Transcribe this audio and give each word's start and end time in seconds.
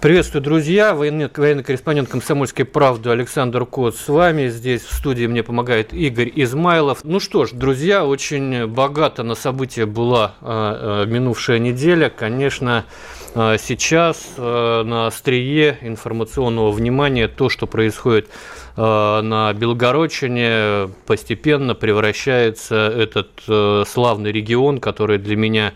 Приветствую, 0.00 0.42
друзья. 0.42 0.94
Военный, 0.94 1.28
военный 1.34 1.64
корреспондент 1.64 2.08
«Комсомольской 2.08 2.64
правды» 2.64 3.10
Александр 3.10 3.66
Кот 3.66 3.96
с 3.96 4.06
вами. 4.06 4.46
Здесь 4.46 4.82
в 4.82 4.94
студии 4.94 5.26
мне 5.26 5.42
помогает 5.42 5.92
Игорь 5.92 6.30
Измайлов. 6.36 7.02
Ну 7.02 7.18
что 7.18 7.46
ж, 7.46 7.50
друзья, 7.50 8.06
очень 8.06 8.68
богата 8.68 9.24
на 9.24 9.34
события 9.34 9.86
была 9.86 10.36
э, 10.40 11.04
э, 11.04 11.10
минувшая 11.10 11.58
неделя. 11.58 12.10
Конечно, 12.10 12.84
э, 13.34 13.56
сейчас 13.58 14.24
э, 14.36 14.82
на 14.84 15.08
острие 15.08 15.78
информационного 15.80 16.70
внимания 16.70 17.26
то, 17.26 17.48
что 17.48 17.66
происходит 17.66 18.28
Э, 18.28 18.32
на 18.78 19.52
Белгородчине 19.54 20.90
постепенно 21.04 21.74
превращается 21.74 22.76
этот 22.76 23.28
э, 23.48 23.82
славный 23.88 24.30
регион, 24.30 24.78
который 24.78 25.18
для 25.18 25.34
меня 25.36 25.72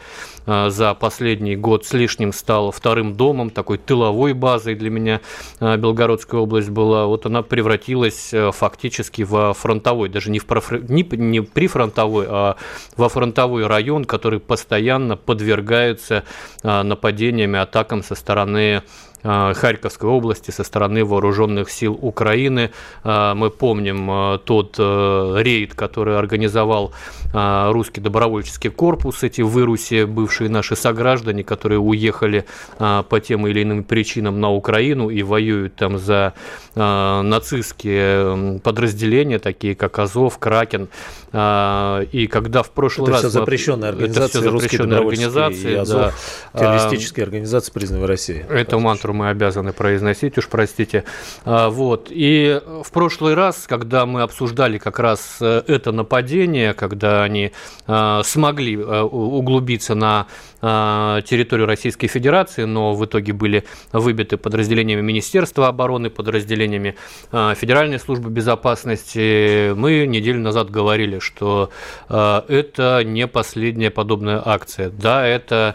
э, 0.46 0.70
за 0.70 0.94
последний 0.94 1.56
год 1.56 1.84
с 1.84 1.92
лишним 1.94 2.32
стал 2.32 2.70
вторым 2.70 3.14
домом, 3.16 3.50
такой 3.50 3.78
тыловой 3.78 4.34
базой 4.34 4.76
для 4.76 4.90
меня 4.90 5.20
Белгородская 5.58 6.40
область 6.40 6.70
была. 6.70 7.06
Вот 7.06 7.26
она 7.26 7.42
превратилась 7.42 8.32
фактически 8.52 9.22
во 9.22 9.52
фронтовой, 9.52 10.08
даже 10.08 10.30
не, 10.30 10.38
в 10.38 10.46
проф... 10.46 10.70
не, 10.70 11.02
не 11.02 11.40
прифронтовой, 11.40 12.26
а 12.28 12.56
во 12.96 13.08
фронтовой 13.08 13.66
район, 13.66 14.04
который 14.04 14.38
постоянно 14.38 15.16
подвергается 15.16 16.22
нападениями, 16.62 17.58
атакам 17.58 18.04
со 18.04 18.14
стороны 18.14 18.62
Э, 18.72 18.82
Харьковской 19.22 20.08
области 20.08 20.50
со 20.50 20.64
стороны 20.64 21.04
вооруженных 21.04 21.70
сил 21.70 21.98
Украины. 22.00 22.70
Э, 23.04 23.34
мы 23.34 23.50
помним 23.50 24.10
э, 24.10 24.38
тот 24.44 24.78
рейд, 24.78 25.74
который 25.74 26.18
организовал 26.18 26.92
русский 27.34 28.02
добровольческий 28.02 28.68
корпус, 28.68 29.22
эти 29.22 29.40
выруси, 29.40 30.04
бывшие 30.04 30.50
наши 30.50 30.76
сограждане, 30.76 31.44
которые 31.44 31.78
уехали 31.78 32.44
по 32.78 33.20
тем 33.24 33.46
или 33.46 33.62
иным 33.62 33.84
причинам 33.84 34.38
на 34.38 34.50
Украину 34.50 35.08
и 35.08 35.22
воюют 35.22 35.76
там 35.76 35.96
за 35.98 36.34
нацистские 36.74 38.60
подразделения, 38.60 39.38
такие 39.38 39.74
как 39.74 39.98
Азов, 39.98 40.38
Кракен. 40.38 40.88
И 41.32 42.28
когда 42.30 42.62
в 42.62 42.70
прошлый 42.70 43.04
это 43.04 43.12
раз... 43.12 43.20
Все 43.20 43.30
запрещенные 43.30 43.88
организации, 43.88 44.24
это 44.24 44.28
все 44.28 44.50
запрещенные 44.50 45.00
организации, 45.00 45.74
Азов, 45.76 46.12
да. 46.52 46.60
террористические 46.60 47.24
организации, 47.24 47.72
признанные 47.72 48.04
в 48.04 48.08
России. 48.08 48.44
Это 48.50 48.78
мантру 48.78 49.11
которую 49.12 49.14
мы 49.14 49.28
обязаны 49.28 49.72
произносить, 49.72 50.38
уж 50.38 50.48
простите. 50.48 51.04
А, 51.44 51.68
вот. 51.68 52.08
И 52.10 52.60
в 52.82 52.90
прошлый 52.90 53.34
раз, 53.34 53.66
когда 53.68 54.06
мы 54.06 54.22
обсуждали 54.22 54.78
как 54.78 54.98
раз 54.98 55.38
э, 55.40 55.62
это 55.66 55.92
нападение, 55.92 56.74
когда 56.74 57.22
они 57.24 57.52
а, 57.86 58.22
смогли 58.22 58.76
э, 58.76 59.00
углубиться 59.02 59.94
на 59.94 60.26
а, 60.60 61.20
территорию 61.22 61.66
Российской 61.66 62.08
Федерации, 62.08 62.64
но 62.64 62.94
в 62.94 63.04
итоге 63.04 63.32
были 63.32 63.64
выбиты 63.92 64.36
подразделениями 64.36 65.02
Министерства 65.02 65.68
обороны, 65.68 66.10
подразделениями 66.10 66.94
Федеральной 67.32 67.98
службы 67.98 68.30
безопасности, 68.30 69.72
мы 69.74 70.06
неделю 70.06 70.40
назад 70.40 70.70
говорили, 70.70 71.18
что 71.18 71.70
это 72.08 73.02
не 73.04 73.26
последняя 73.26 73.90
подобная 73.90 74.40
акция. 74.44 74.90
Да, 74.90 75.26
это 75.26 75.74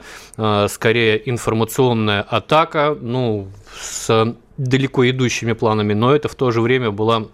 скорее 0.69 1.29
информационная 1.29 2.21
атака, 2.21 2.95
ну, 2.99 3.26
с 3.79 4.35
далеко 4.57 5.09
идущими 5.09 5.53
планами, 5.53 5.93
но 5.93 6.15
это 6.15 6.27
в 6.27 6.35
то 6.35 6.51
же 6.51 6.61
время 6.61 6.91
была 6.91 7.27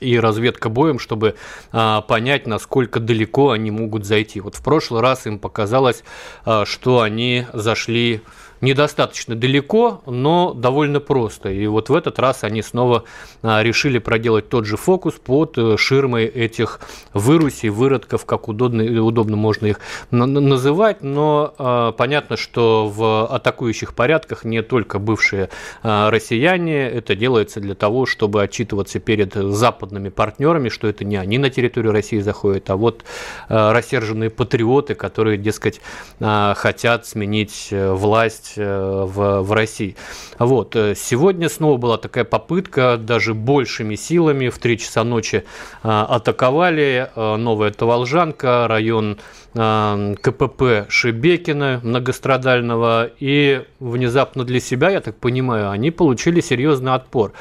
и 0.00 0.18
разведка 0.18 0.68
боем, 0.68 0.98
чтобы 0.98 1.36
а, 1.72 2.02
понять, 2.02 2.46
насколько 2.46 3.00
далеко 3.00 3.50
они 3.50 3.70
могут 3.70 4.04
зайти. 4.04 4.40
Вот 4.40 4.54
в 4.54 4.62
прошлый 4.62 5.00
раз 5.00 5.26
им 5.26 5.38
показалось, 5.38 6.04
а, 6.44 6.64
что 6.66 7.00
они 7.00 7.46
зашли 7.52 8.20
недостаточно 8.60 9.34
далеко, 9.34 10.02
но 10.06 10.54
довольно 10.54 11.00
просто. 11.00 11.50
И 11.50 11.66
вот 11.66 11.88
в 11.88 11.94
этот 11.94 12.18
раз 12.18 12.44
они 12.44 12.62
снова 12.62 13.04
а, 13.42 13.62
решили 13.62 13.98
проделать 13.98 14.48
тот 14.48 14.64
же 14.66 14.76
фокус 14.76 15.14
под 15.14 15.58
э, 15.58 15.76
ширмой 15.76 16.24
этих 16.24 16.80
вырусей, 17.12 17.68
выродков, 17.68 18.24
как 18.24 18.48
удобно, 18.48 18.82
удобно 19.02 19.36
можно 19.36 19.66
их 19.66 19.80
называть, 20.10 21.02
но 21.02 21.54
а, 21.58 21.92
понятно, 21.92 22.36
что 22.36 22.88
в 22.88 23.26
атакующих 23.26 23.94
порядках 23.94 24.44
не 24.44 24.62
только 24.62 24.98
бывшие 24.98 25.50
а, 25.82 26.10
россияне, 26.10 26.88
это 26.88 27.14
делается 27.14 27.60
для 27.60 27.74
того, 27.74 28.06
чтобы 28.06 28.42
отчитываться 28.42 29.00
перед 29.00 29.34
западными 29.34 30.08
партнерами, 30.08 30.68
что 30.68 30.88
это 30.88 31.04
не 31.04 31.16
они 31.16 31.38
на 31.38 31.50
территорию 31.50 31.92
России 31.92 32.20
заходят, 32.20 32.70
а 32.70 32.76
вот 32.76 33.04
рассерженные 33.48 34.30
патриоты, 34.30 34.94
которые, 34.94 35.36
дескать, 35.36 35.80
хотят 36.18 37.06
сменить 37.06 37.68
э, 37.70 37.92
власть 37.92 38.45
власть 38.46 38.52
э, 38.56 39.04
в, 39.04 39.42
в 39.42 39.52
России. 39.52 39.96
Вот. 40.38 40.76
Э, 40.76 40.94
сегодня 40.94 41.48
снова 41.48 41.76
была 41.76 41.98
такая 41.98 42.24
попытка, 42.24 42.96
даже 42.96 43.34
большими 43.34 43.96
силами, 43.96 44.48
в 44.48 44.58
3 44.58 44.78
часа 44.78 45.04
ночи 45.04 45.44
э, 45.82 45.88
атаковали 45.88 47.10
Новая 47.16 47.70
Таволжанка, 47.70 48.66
район 48.68 49.18
КПП 49.52 50.86
Шебекина 50.88 51.80
многострадального, 51.82 53.10
и 53.18 53.64
внезапно 53.80 54.44
для 54.44 54.60
себя, 54.60 54.90
я 54.90 55.00
так 55.00 55.16
понимаю, 55.16 55.70
они 55.70 55.90
получили 55.90 56.40
серьезный 56.40 56.92
отпор. 56.92 57.32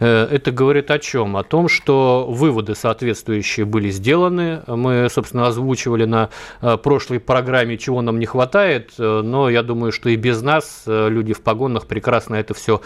Э, 0.00 0.28
это 0.30 0.50
говорит 0.50 0.90
о 0.90 0.98
чем? 0.98 1.36
О 1.36 1.42
том, 1.42 1.68
что 1.68 2.26
выводы 2.28 2.74
соответствующие 2.74 3.66
были 3.66 3.90
сделаны. 3.90 4.62
Мы, 4.66 5.08
собственно, 5.10 5.46
озвучивали 5.46 6.04
на 6.04 6.30
э, 6.60 6.76
прошлой 6.76 7.20
программе, 7.20 7.78
чего 7.78 8.02
нам 8.02 8.18
не 8.18 8.26
хватает, 8.26 8.92
э, 8.98 9.22
но 9.22 9.50
я 9.50 9.62
думаю, 9.62 9.92
что 9.92 10.08
и 10.08 10.16
без 10.16 10.42
нас 10.42 10.84
люди 10.86 11.32
в 11.32 11.40
погонах 11.42 11.86
прекрасно 11.86 12.36
это 12.36 12.54
все 12.54 12.80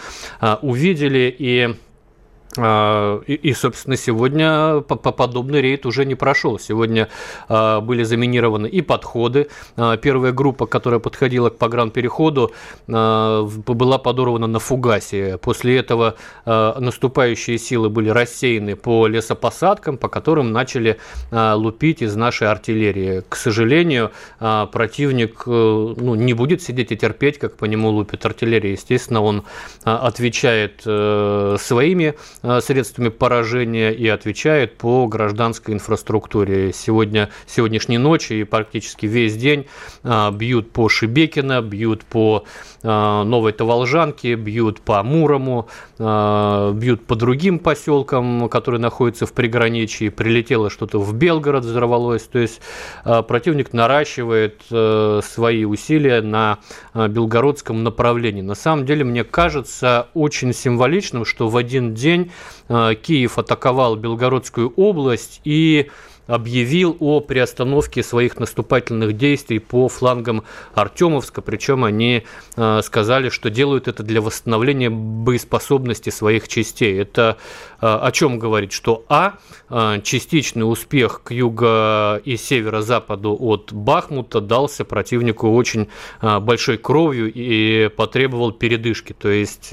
увидели 0.61 1.33
и 1.37 1.75
и, 2.55 3.33
и, 3.33 3.53
собственно, 3.53 3.97
сегодня 3.97 4.81
подобный 4.81 5.61
рейд 5.61 5.85
уже 5.85 6.05
не 6.05 6.15
прошел. 6.15 6.59
Сегодня 6.59 7.09
а, 7.49 7.81
были 7.81 8.03
заминированы 8.03 8.67
и 8.67 8.81
подходы. 8.81 9.47
А, 9.75 9.97
первая 9.97 10.31
группа, 10.31 10.67
которая 10.67 10.99
подходила 10.99 11.49
к 11.49 11.57
погранпереходу, 11.57 12.51
была 12.87 13.97
подорвана 13.97 14.47
на 14.47 14.59
фугасе. 14.59 15.37
После 15.37 15.77
этого 15.77 16.15
наступающие 16.45 17.57
силы 17.57 17.89
были 17.89 18.09
рассеяны 18.09 18.75
по 18.75 19.07
лесопосадкам, 19.07 19.97
по 19.97 20.09
которым 20.09 20.51
начали 20.51 20.99
лупить 21.31 22.01
из 22.01 22.15
нашей 22.15 22.49
артиллерии. 22.49 23.23
К 23.27 23.35
сожалению, 23.35 24.11
противник 24.39 25.43
ну, 25.45 26.15
не 26.15 26.33
будет 26.33 26.61
сидеть 26.61 26.91
и 26.91 26.97
терпеть, 26.97 27.39
как 27.39 27.57
по 27.57 27.65
нему 27.65 27.89
лупит 27.89 28.25
артиллерия. 28.25 28.71
Естественно, 28.71 29.21
он 29.21 29.43
отвечает 29.83 30.81
э, 30.85 31.57
своими 31.59 32.15
Э, 32.42 32.42
средствами 32.61 33.09
поражения 33.09 33.91
и 33.91 34.07
отвечает 34.07 34.77
по 34.77 35.07
гражданской 35.07 35.73
инфраструктуре. 35.73 36.73
Сегодня, 36.73 37.29
сегодняшней 37.47 37.97
ночи 37.97 38.33
и 38.33 38.43
практически 38.43 39.05
весь 39.05 39.35
день 39.37 39.65
э, 40.03 40.31
бьют 40.31 40.71
по 40.71 40.89
Шибекина, 40.89 41.61
бьют 41.61 42.03
по 42.03 42.43
э, 42.81 42.87
Новой 42.87 43.53
Таволжанке, 43.53 44.35
бьют 44.35 44.81
по 44.81 45.01
Мурому, 45.03 45.69
бьют 45.99 47.05
по 47.05 47.15
другим 47.15 47.59
поселкам, 47.59 48.49
которые 48.49 48.81
находятся 48.81 49.25
в 49.25 49.33
приграничии. 49.33 50.09
Прилетело 50.09 50.69
что-то 50.69 50.99
в 50.99 51.13
Белгород, 51.13 51.63
взорвалось. 51.63 52.23
То 52.23 52.39
есть 52.39 52.61
противник 53.03 53.73
наращивает 53.73 54.61
свои 55.23 55.65
усилия 55.65 56.21
на 56.21 56.59
белгородском 56.93 57.83
направлении. 57.83 58.41
На 58.41 58.55
самом 58.55 58.85
деле, 58.85 59.03
мне 59.03 59.23
кажется 59.23 60.07
очень 60.13 60.53
символичным, 60.53 61.25
что 61.25 61.47
в 61.47 61.57
один 61.57 61.93
день 61.93 62.31
Э, 62.69 62.95
Киев 62.95 63.37
атаковал 63.37 63.95
Белгородскую 63.95 64.73
область 64.75 65.41
и 65.43 65.89
объявил 66.27 66.95
о 66.99 67.19
приостановке 67.19 68.03
своих 68.03 68.39
наступательных 68.39 69.17
действий 69.17 69.59
по 69.59 69.87
флангам 69.89 70.43
Артемовска, 70.73 71.41
причем 71.41 71.83
они 71.83 72.23
э, 72.55 72.81
сказали, 72.83 73.29
что 73.29 73.49
делают 73.49 73.87
это 73.87 74.03
для 74.03 74.21
восстановления 74.21 74.89
боеспособности 74.89 76.09
своих 76.09 76.47
частей. 76.47 76.99
Это 76.99 77.37
э, 77.81 77.85
о 77.85 78.11
чем 78.11 78.39
говорит, 78.39 78.71
что 78.71 79.05
А, 79.09 79.33
э, 79.69 80.01
частичный 80.03 80.63
успех 80.63 81.21
к 81.23 81.31
юго- 81.31 82.21
и 82.23 82.37
северо-западу 82.37 83.35
от 83.39 83.73
Бахмута 83.73 84.39
дался 84.39 84.85
противнику 84.85 85.49
очень 85.49 85.89
большой 86.21 86.77
кровью 86.77 87.31
и 87.33 87.89
потребовал 87.89 88.51
передышки. 88.51 89.13
То 89.13 89.29
есть 89.29 89.69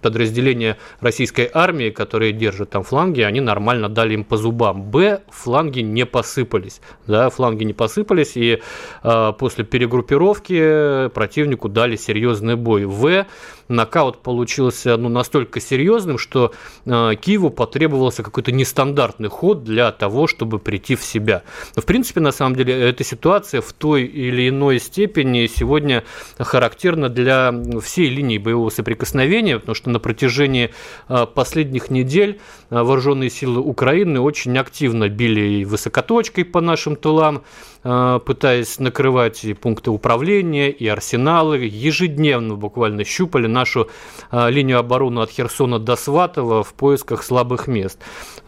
подразделения 0.00 0.76
российской 1.00 1.50
армии, 1.52 1.90
которые 1.90 2.32
держат 2.32 2.70
там 2.70 2.82
фланги, 2.82 3.20
они 3.20 3.40
нормально 3.40 3.88
дали 3.88 4.14
им 4.14 4.24
по 4.24 4.36
зубам. 4.36 4.82
Б, 4.82 5.20
фланги 5.28 5.80
не 5.84 6.06
посыпались. 6.06 6.80
Да, 7.06 7.30
фланги 7.30 7.64
не 7.64 7.72
посыпались, 7.72 8.36
и 8.36 8.60
э, 9.02 9.32
после 9.38 9.64
перегруппировки 9.64 11.08
противнику 11.10 11.68
дали 11.68 11.96
серьезный 11.96 12.56
бой. 12.56 12.84
В 12.84 13.26
нокаут 13.68 14.18
получился 14.22 14.96
ну, 14.96 15.08
настолько 15.08 15.60
серьезным, 15.60 16.18
что 16.18 16.52
э, 16.84 17.12
Киеву 17.20 17.50
потребовался 17.50 18.22
какой-то 18.22 18.52
нестандартный 18.52 19.28
ход 19.28 19.64
для 19.64 19.90
того, 19.92 20.26
чтобы 20.26 20.58
прийти 20.58 20.96
в 20.96 21.04
себя. 21.04 21.42
Но, 21.76 21.82
в 21.82 21.84
принципе, 21.84 22.20
на 22.20 22.32
самом 22.32 22.56
деле, 22.56 22.74
эта 22.74 23.04
ситуация 23.04 23.60
в 23.60 23.72
той 23.72 24.04
или 24.04 24.48
иной 24.48 24.78
степени 24.78 25.46
сегодня 25.46 26.04
характерна 26.38 27.08
для 27.08 27.52
всей 27.82 28.08
линии 28.08 28.38
боевого 28.38 28.70
соприкосновения, 28.70 29.58
потому 29.58 29.74
что 29.74 29.90
на 29.90 29.98
протяжении 29.98 30.70
э, 31.08 31.26
последних 31.26 31.90
недель 31.90 32.40
э, 32.70 32.82
вооруженные 32.82 33.30
силы 33.30 33.60
Украины 33.60 34.20
очень 34.20 34.56
активно 34.58 35.08
били 35.08 35.64
высокоточкой 35.64 36.44
по 36.44 36.60
нашим 36.60 36.96
тылам, 36.96 37.44
пытаясь 37.84 38.78
накрывать 38.78 39.44
и 39.44 39.52
пункты 39.52 39.90
управления, 39.90 40.70
и 40.70 40.86
арсеналы, 40.86 41.58
ежедневно 41.58 42.54
буквально 42.56 43.04
щупали 43.04 43.46
нашу 43.46 43.90
э, 44.30 44.50
линию 44.50 44.78
обороны 44.78 45.20
от 45.20 45.30
Херсона 45.30 45.78
до 45.78 45.96
Сватова 45.96 46.64
в 46.64 46.72
поисках 46.74 47.22
слабых 47.22 47.66
мест. 47.66 47.98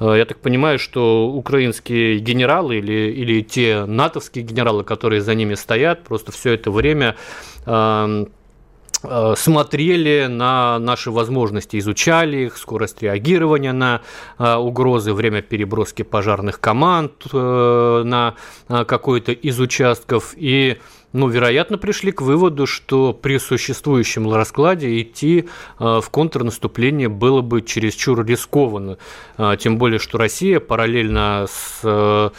Э, 0.01 0.15
я 0.17 0.25
так 0.25 0.39
понимаю, 0.39 0.79
что 0.79 1.29
украинские 1.29 2.19
генералы 2.19 2.79
или, 2.79 3.13
или 3.13 3.43
те 3.43 3.85
натовские 3.85 4.45
генералы, 4.45 4.85
которые 4.85 5.21
за 5.21 5.35
ними 5.35 5.55
стоят, 5.55 6.05
просто 6.05 6.33
все 6.33 6.53
это 6.53 6.71
время 6.71 7.17
Э, 7.67 8.27
смотрели 9.37 10.27
на 10.27 10.79
наши 10.79 11.11
возможности, 11.11 11.79
изучали 11.79 12.47
их, 12.47 12.57
скорость 12.57 13.03
реагирования 13.03 13.73
на 13.73 14.01
э, 14.39 14.55
угрозы, 14.55 15.13
время 15.13 15.43
переброски 15.43 16.03
пожарных 16.03 16.61
команд 16.61 17.13
э, 17.33 18.03
на 18.05 18.35
какой-то 18.69 19.33
из 19.33 19.61
участков. 19.61 20.35
И 20.37 20.79
ну, 21.17 21.29
вероятно, 21.29 21.79
пришли 21.79 22.13
к 22.13 22.21
выводу, 22.21 22.67
что 22.67 23.15
при 23.15 23.39
существующем 23.39 24.31
раскладе 24.31 25.01
идти 25.01 25.49
э, 25.79 26.01
в 26.03 26.11
контрнаступление 26.11 27.09
было 27.09 27.41
бы 27.41 27.63
чересчур 27.63 28.23
рискованно. 28.23 28.99
Э, 29.39 29.57
тем 29.59 29.79
более, 29.79 29.99
что 29.99 30.19
Россия 30.19 30.61
параллельно 30.61 31.47
с 31.49 31.81
э, 31.83 32.31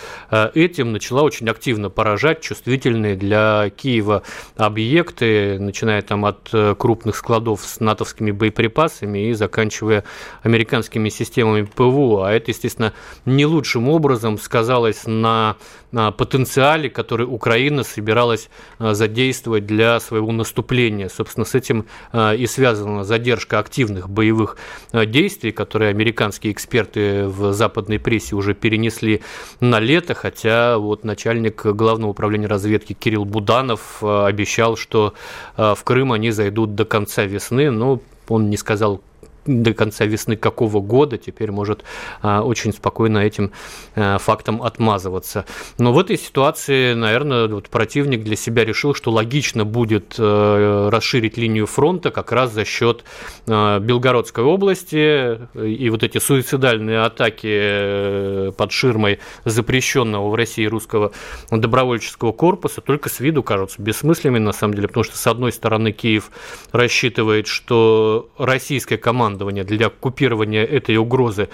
этим 0.54 0.92
начала 0.92 1.24
очень 1.24 1.50
активно 1.50 1.90
поражать 1.90 2.42
чувствительные 2.42 3.16
для 3.16 3.72
Киева 3.76 4.22
объекты, 4.56 5.58
начиная 5.60 6.04
там 6.04 6.26
от 6.26 6.52
крупных 6.78 7.16
складов 7.16 7.62
с 7.64 7.80
натовскими 7.80 8.30
боеприпасами 8.30 9.30
и 9.30 9.34
заканчивая 9.34 10.04
американскими 10.44 11.10
системами 11.10 11.64
ПВО. 11.64 12.28
А 12.28 12.32
это, 12.32 12.52
естественно, 12.52 12.94
не 13.26 13.48
лучшим 13.48 13.90
образом 13.90 14.38
сказалось 14.38 15.08
на 15.08 15.56
потенциале, 15.92 16.90
который 16.90 17.24
Украина 17.24 17.84
собиралась 17.84 18.50
Э, 18.80 18.94
задействовать 18.94 19.66
для 19.66 20.00
своего 20.00 20.32
наступления. 20.32 21.10
Собственно, 21.10 21.46
с 21.46 21.56
этим 21.56 21.86
э, 22.14 22.36
и 22.36 22.46
связана 22.46 23.04
задержка 23.04 23.60
активных 23.60 24.10
боевых 24.10 24.58
э, 24.92 25.06
действий, 25.06 25.52
которые 25.52 25.90
американские 25.90 26.54
эксперты 26.54 27.28
в 27.28 27.54
западной 27.54 28.00
прессе 28.00 28.36
уже 28.36 28.54
перенесли 28.54 29.22
на 29.60 29.80
лето, 29.80 30.14
хотя 30.14 30.78
вот 30.78 31.04
начальник 31.04 31.66
Главного 31.66 32.12
управления 32.12 32.48
разведки 32.48 32.94
Кирилл 32.94 33.26
Буданов 33.26 34.04
обещал, 34.04 34.78
что 34.78 35.14
в 35.56 35.80
Крым 35.84 36.12
они 36.12 36.32
зайдут 36.32 36.76
до 36.76 36.86
конца 36.86 37.24
весны, 37.26 37.72
но 37.72 38.02
он 38.28 38.50
не 38.50 38.58
сказал, 38.58 39.02
до 39.48 39.74
конца 39.74 40.06
весны 40.06 40.36
какого 40.36 40.82
года 40.82 41.18
теперь 41.18 41.52
может 41.52 41.84
а, 42.22 42.42
очень 42.42 42.74
спокойно 42.74 43.20
этим 43.20 43.52
а, 43.96 44.18
фактом 44.18 44.62
отмазываться. 44.62 45.46
Но 45.78 45.94
в 45.94 46.00
этой 46.00 46.18
ситуации, 46.18 46.94
наверное, 46.94 47.48
вот 47.48 47.70
противник 47.70 48.24
для 48.24 48.36
себя 48.36 48.66
решил, 48.66 48.94
что 48.94 49.12
логично 49.12 49.66
будет 49.66 50.16
э, 50.18 50.90
расширить 50.92 51.38
линию 51.38 51.66
фронта 51.66 52.12
как 52.12 52.32
раз 52.32 52.52
за 52.54 52.66
счет 52.66 53.04
э, 53.48 53.80
Белгородской 53.80 54.44
области 54.44 55.40
и 55.56 55.90
вот 55.90 56.04
эти 56.04 56.18
суицидальные 56.18 57.02
атаки 57.02 57.48
э, 57.50 58.52
под 58.58 58.72
ширмой 58.72 59.20
запрещенного 59.46 60.30
в 60.30 60.36
России 60.36 60.66
русского 60.66 61.12
добровольческого 61.52 62.32
корпуса 62.32 62.82
только 62.82 63.10
с 63.10 63.20
виду 63.20 63.44
кажутся 63.44 63.82
бессмысленными 63.82 64.40
на 64.40 64.52
самом 64.52 64.74
деле, 64.74 64.88
потому 64.88 65.04
что 65.04 65.18
с 65.18 65.28
одной 65.28 65.52
стороны 65.52 65.92
Киев 65.92 66.32
рассчитывает, 66.72 67.48
что 67.48 68.30
российская 68.38 68.98
команда 68.98 69.37
командование 69.38 69.64
для 69.64 69.90
купирования 69.90 70.66
этой 70.66 70.98
угрозы 70.98 71.50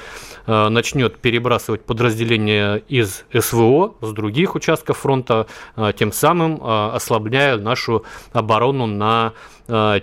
э, 0.48 0.70
начнет 0.70 1.18
перебрасывать 1.18 1.84
подразделения 1.86 2.82
из 2.88 3.26
СВО 3.38 3.96
с 4.02 4.12
других 4.14 4.56
участков 4.56 5.00
фронта, 5.00 5.48
э, 5.76 5.92
тем 5.98 6.12
самым 6.12 6.62
э, 6.62 6.96
ослабляя 6.96 7.58
нашу 7.58 8.04
оборону 8.32 8.86
на 8.86 9.34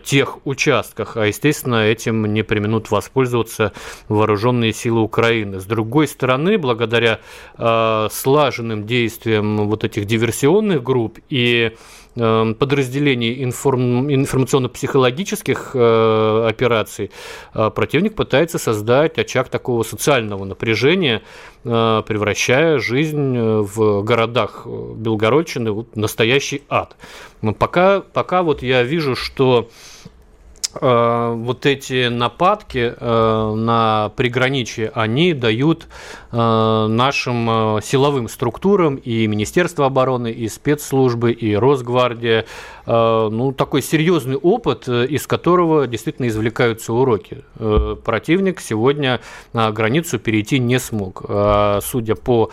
тех 0.04 0.46
участках, 0.46 1.16
а, 1.16 1.26
естественно, 1.26 1.84
этим 1.84 2.32
не 2.32 2.42
применут 2.42 2.90
воспользоваться 2.90 3.72
вооруженные 4.08 4.72
силы 4.72 5.02
Украины. 5.02 5.60
С 5.60 5.64
другой 5.64 6.08
стороны, 6.08 6.56
благодаря 6.56 7.20
слаженным 7.56 8.86
действиям 8.86 9.68
вот 9.68 9.84
этих 9.84 10.06
диверсионных 10.06 10.82
групп 10.82 11.18
и 11.28 11.76
Эм, 12.16 12.56
подразделений 12.56 13.44
информ, 13.44 14.12
информационно-психологических 14.12 15.70
э, 15.74 16.46
операций 16.48 17.12
э, 17.54 17.70
противник 17.70 18.16
пытается 18.16 18.58
создать 18.58 19.16
очаг 19.16 19.48
такого 19.48 19.84
социального 19.84 20.44
напряжения, 20.44 21.22
э, 21.59 21.59
превращая 21.62 22.78
жизнь 22.78 23.38
в 23.38 24.02
городах 24.02 24.66
Белгородчины 24.66 25.72
в 25.72 25.86
настоящий 25.94 26.62
ад. 26.68 26.96
Но 27.42 27.52
пока, 27.52 28.00
пока 28.00 28.42
вот 28.42 28.62
я 28.62 28.82
вижу, 28.82 29.14
что 29.16 29.68
вот 30.80 31.66
эти 31.66 32.08
нападки 32.08 32.94
на 33.00 34.12
приграничие, 34.16 34.90
они 34.94 35.32
дают 35.32 35.88
Э, 36.32 36.86
нашим 36.88 37.78
э, 37.78 37.80
силовым 37.82 38.28
структурам 38.28 38.94
и 38.94 39.26
Министерство 39.26 39.86
обороны, 39.86 40.30
и 40.30 40.46
спецслужбы, 40.46 41.32
и 41.32 41.56
Росгвардия. 41.56 42.46
Э, 42.86 43.28
ну, 43.32 43.50
такой 43.50 43.82
серьезный 43.82 44.36
опыт, 44.36 44.88
из 44.88 45.26
которого 45.26 45.88
действительно 45.88 46.28
извлекаются 46.28 46.92
уроки. 46.92 47.44
Противник 48.04 48.60
сегодня 48.60 49.20
границу 49.52 50.18
перейти 50.18 50.58
не 50.58 50.78
смог. 50.78 51.24
Судя 51.82 52.14
по 52.14 52.50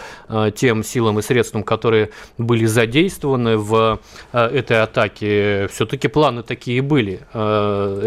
тем 0.56 0.84
силам 0.84 1.20
и 1.20 1.22
средствам, 1.22 1.64
которые 1.64 2.10
были 2.38 2.66
задействованы 2.66 3.58
в 3.58 4.00
этой 4.32 4.82
атаке, 4.82 5.68
все-таки 5.72 6.08
планы 6.08 6.44
такие 6.44 6.82
были. 6.82 7.22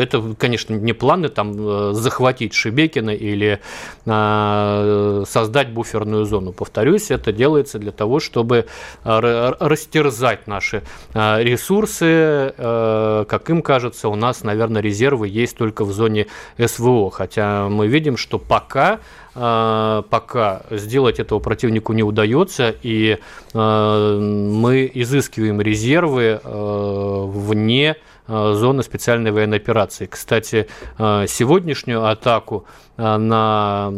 Это, 0.01 0.35
конечно, 0.39 0.75
не 0.75 0.93
планы 0.93 1.29
там 1.29 1.95
захватить 1.95 2.55
Шебекина 2.55 3.11
или 3.11 3.61
создать 4.05 5.51
создать 5.51 5.73
буферную 5.73 6.25
зону. 6.25 6.53
Повторюсь, 6.53 7.11
это 7.11 7.33
делается 7.33 7.79
для 7.79 7.93
того, 7.93 8.21
чтобы 8.21 8.67
э, 9.05 9.53
растерзать 9.61 10.47
наши 10.47 10.83
э, 11.15 11.43
ресурсы. 11.43 12.55
Э, 12.57 13.25
как 13.29 13.51
им 13.51 13.63
кажется, 13.63 14.09
у 14.09 14.15
нас, 14.15 14.45
наверное, 14.45 14.83
резервы 14.83 15.29
есть 15.29 15.57
только 15.57 15.85
в 15.85 15.93
зоне 15.93 16.27
СВО. 16.59 17.11
Хотя 17.11 17.69
мы 17.69 17.89
видим, 17.89 18.17
что 18.17 18.39
пока 18.39 19.01
пока 19.33 20.63
сделать 20.71 21.21
этого 21.21 21.39
противнику 21.39 21.93
не 21.93 22.03
удается, 22.03 22.75
и 22.83 23.17
мы 23.55 24.91
изыскиваем 24.93 25.61
резервы 25.61 26.41
вне 26.43 27.97
зоны 28.31 28.83
специальной 28.83 29.33
военной 29.33 29.57
операции. 29.57 30.07
Кстати, 30.07 30.69
сегодняшнюю 30.99 32.07
атаку 32.07 32.65
на 33.01 33.93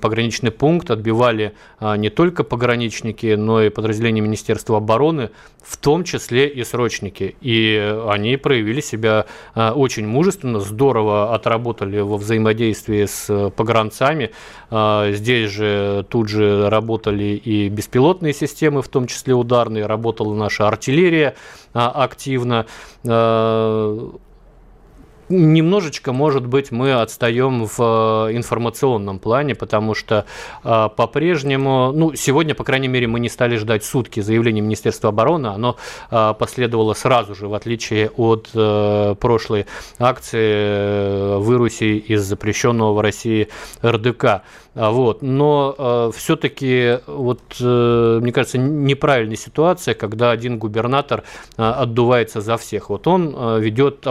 пограничный 0.00 0.52
пункт 0.52 0.90
отбивали 0.90 1.54
не 1.80 2.08
только 2.08 2.44
пограничники, 2.44 3.34
но 3.34 3.62
и 3.62 3.68
подразделения 3.68 4.20
Министерства 4.20 4.76
обороны, 4.78 5.30
в 5.62 5.76
том 5.76 6.04
числе 6.04 6.46
и 6.46 6.62
срочники. 6.62 7.34
И 7.40 7.98
они 8.08 8.36
проявили 8.36 8.80
себя 8.80 9.26
очень 9.54 10.06
мужественно, 10.06 10.60
здорово 10.60 11.34
отработали 11.34 11.98
во 11.98 12.16
взаимодействии 12.16 13.06
с 13.06 13.50
погранцами. 13.56 14.30
Здесь 14.70 15.50
же 15.50 16.06
тут 16.08 16.28
же 16.28 16.70
работали 16.70 17.24
и 17.24 17.68
беспилотные 17.68 18.32
системы, 18.32 18.82
в 18.82 18.88
том 18.88 19.06
числе 19.06 19.34
ударные, 19.34 19.86
работала 19.86 20.34
наша 20.34 20.68
артиллерия 20.68 21.34
активно 21.72 22.66
немножечко, 25.34 26.12
может 26.12 26.46
быть, 26.46 26.70
мы 26.70 26.92
отстаем 26.94 27.66
в 27.66 28.28
э, 28.28 28.36
информационном 28.36 29.18
плане, 29.18 29.54
потому 29.54 29.94
что 29.94 30.24
э, 30.62 30.88
по-прежнему, 30.96 31.92
ну, 31.94 32.14
сегодня, 32.14 32.54
по 32.54 32.64
крайней 32.64 32.88
мере, 32.88 33.06
мы 33.06 33.20
не 33.20 33.28
стали 33.28 33.56
ждать 33.56 33.84
сутки 33.84 34.20
заявления 34.20 34.60
Министерства 34.60 35.10
обороны, 35.10 35.48
оно 35.48 35.76
э, 36.10 36.34
последовало 36.38 36.94
сразу 36.94 37.34
же, 37.34 37.48
в 37.48 37.54
отличие 37.54 38.10
от 38.10 38.50
прошлой 39.18 39.66
акции 39.98 41.38
выруси 41.38 41.98
из 41.98 42.22
запрещенного 42.22 42.92
в 42.92 43.00
России 43.00 43.48
РДК. 43.82 44.42
А, 44.74 44.90
вот. 44.90 45.22
Но 45.22 45.74
э, 45.76 46.10
все-таки, 46.16 46.98
вот, 47.06 47.40
э, 47.60 48.18
мне 48.20 48.32
кажется, 48.32 48.58
неправильная 48.58 49.36
ситуация, 49.36 49.94
когда 49.94 50.30
один 50.30 50.58
губернатор 50.58 51.22
э, 51.56 51.62
отдувается 51.62 52.40
за 52.40 52.56
всех. 52.56 52.90
Вот 52.90 53.06
он 53.06 53.34
э, 53.36 53.60
ведет 53.60 54.06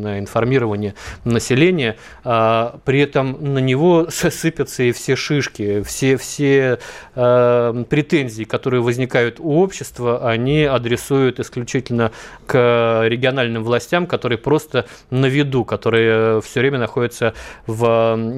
образцово-показательное 0.00 0.18
информирование 0.18 0.94
населения, 1.24 1.96
э, 2.24 2.70
при 2.84 3.00
этом 3.00 3.36
на 3.54 3.58
него 3.58 4.06
сыпятся 4.10 4.82
и 4.82 4.92
все 4.92 5.16
шишки, 5.16 5.82
все, 5.82 6.16
все 6.16 6.78
э, 7.14 7.84
претензии, 7.88 8.44
которые 8.44 8.82
возникают 8.82 9.40
у 9.40 9.60
общества, 9.60 10.28
они 10.28 10.64
адресуют 10.64 11.40
исключительно 11.40 12.12
к 12.46 13.04
региональным 13.06 13.62
властям, 13.64 14.06
которые 14.06 14.38
просто 14.38 14.86
на 15.10 15.26
виду, 15.26 15.64
которые 15.64 16.40
все 16.40 16.60
время 16.60 16.78
находятся 16.78 17.34
в 17.66 17.84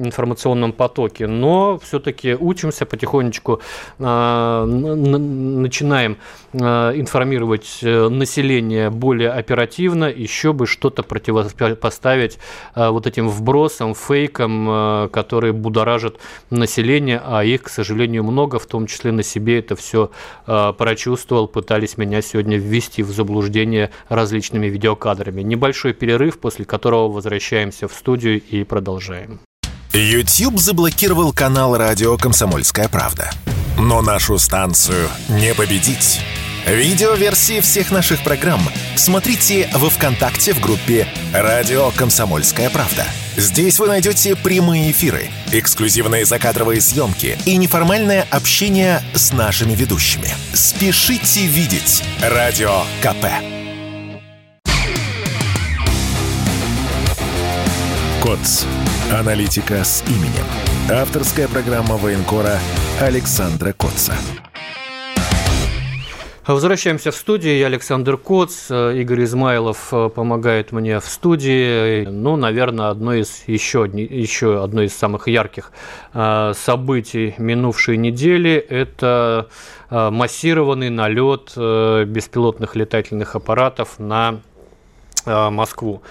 информационном 0.05 0.73
потоке. 0.73 1.27
Но 1.27 1.79
все-таки 1.79 2.35
учимся 2.35 2.85
потихонечку, 2.85 3.61
а, 3.99 4.65
начинаем 4.65 6.17
а, 6.53 6.91
информировать 6.91 7.79
э, 7.81 8.09
население 8.09 8.89
более 8.89 9.31
оперативно, 9.31 10.05
еще 10.05 10.53
бы 10.53 10.67
что-то 10.67 11.03
противопоставить 11.51 12.39
а, 12.73 12.91
вот 12.91 13.07
этим 13.07 13.29
вбросам, 13.29 13.95
фейкам, 13.95 15.09
которые 15.11 15.53
будоражат 15.53 16.17
население, 16.49 17.21
а 17.23 17.43
их, 17.43 17.63
к 17.63 17.69
сожалению, 17.69 18.23
много, 18.23 18.59
в 18.59 18.65
том 18.65 18.87
числе 18.87 19.11
на 19.11 19.23
себе 19.23 19.59
это 19.59 19.75
все 19.75 20.11
прочувствовал, 20.45 21.47
пытались 21.47 21.97
меня 21.97 22.21
сегодня 22.21 22.57
ввести 22.57 23.03
в 23.03 23.11
заблуждение 23.11 23.91
различными 24.09 24.67
видеокадрами. 24.67 25.41
Небольшой 25.41 25.93
перерыв, 25.93 26.39
после 26.39 26.65
которого 26.65 27.09
возвращаемся 27.09 27.87
в 27.87 27.93
студию 27.93 28.41
и 28.41 28.63
продолжаем. 28.63 29.39
YouTube 29.93 30.59
заблокировал 30.59 31.33
канал 31.33 31.77
радио 31.77 32.17
«Комсомольская 32.17 32.89
правда». 32.89 33.29
Но 33.77 34.01
нашу 34.01 34.39
станцию 34.39 35.07
не 35.29 35.53
победить. 35.53 36.21
Видеоверсии 36.65 37.59
всех 37.59 37.91
наших 37.91 38.23
программ 38.23 38.61
смотрите 38.95 39.69
во 39.73 39.89
ВКонтакте 39.89 40.53
в 40.53 40.61
группе 40.61 41.07
«Радио 41.33 41.91
Комсомольская 41.91 42.69
правда». 42.69 43.05
Здесь 43.35 43.79
вы 43.79 43.87
найдете 43.87 44.35
прямые 44.35 44.91
эфиры, 44.91 45.29
эксклюзивные 45.51 46.23
закадровые 46.23 46.79
съемки 46.79 47.37
и 47.45 47.57
неформальное 47.57 48.25
общение 48.29 49.01
с 49.13 49.33
нашими 49.33 49.73
ведущими. 49.75 50.29
Спешите 50.53 51.47
видеть 51.47 52.01
«Радио 52.21 52.83
КП». 53.01 53.25
КОЦ. 58.21 58.65
Аналитика 59.11 59.83
с 59.83 60.01
именем. 60.07 60.45
Авторская 60.89 61.49
программа 61.49 61.97
военкора 61.97 62.57
Александра 63.01 63.73
Котца. 63.73 64.13
Возвращаемся 66.45 67.11
в 67.11 67.15
студию. 67.15 67.57
Я 67.57 67.67
Александр 67.67 68.17
Коц. 68.17 68.69
Игорь 68.69 69.23
Измайлов 69.23 69.93
э, 69.93 70.09
помогает 70.09 70.73
мне 70.73 70.99
в 70.99 71.05
студии. 71.05 72.03
Ну, 72.03 72.35
наверное, 72.35 72.89
одно 72.89 73.13
из 73.13 73.43
еще, 73.47 73.89
еще 73.93 74.61
одно 74.61 74.81
из 74.81 74.93
самых 74.93 75.29
ярких 75.29 75.71
э, 76.13 76.51
событий 76.53 77.33
минувшей 77.37 77.95
недели– 77.95 78.55
это 78.69 79.47
э, 79.89 80.09
массированный 80.09 80.89
налет 80.89 81.53
беспилотных 81.55 82.75
летательных 82.75 83.37
аппаратов 83.37 83.97
на 83.97 84.41
Москву. 85.25 86.01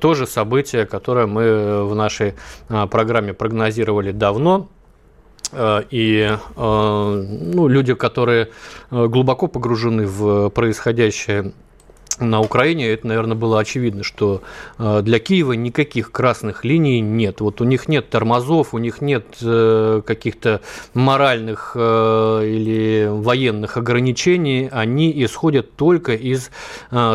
Тоже 0.00 0.26
событие, 0.26 0.86
которое 0.86 1.26
мы 1.26 1.84
в 1.84 1.94
нашей 1.94 2.32
программе 2.68 3.34
прогнозировали 3.34 4.10
давно. 4.10 4.70
А, 5.52 5.84
и 5.90 6.36
ну, 6.56 7.68
люди, 7.68 7.94
которые 7.94 8.48
глубоко 8.90 9.46
погружены 9.46 10.06
в 10.06 10.50
происходящее 10.50 11.52
на 12.20 12.40
Украине, 12.40 12.88
это, 12.88 13.06
наверное, 13.06 13.36
было 13.36 13.60
очевидно, 13.60 14.02
что 14.02 14.42
э, 14.78 15.02
для 15.02 15.18
Киева 15.18 15.52
никаких 15.52 16.10
красных 16.10 16.64
линий 16.64 17.00
нет. 17.00 17.40
Вот 17.40 17.60
у 17.60 17.64
них 17.64 17.88
нет 17.88 18.10
тормозов, 18.10 18.74
у 18.74 18.78
них 18.78 19.00
нет 19.00 19.24
э, 19.40 20.02
каких-то 20.04 20.60
моральных 20.94 21.72
э, 21.74 22.42
или 22.44 23.08
военных 23.10 23.76
ограничений, 23.76 24.68
они 24.72 25.12
исходят 25.24 25.76
только 25.76 26.14
из 26.14 26.50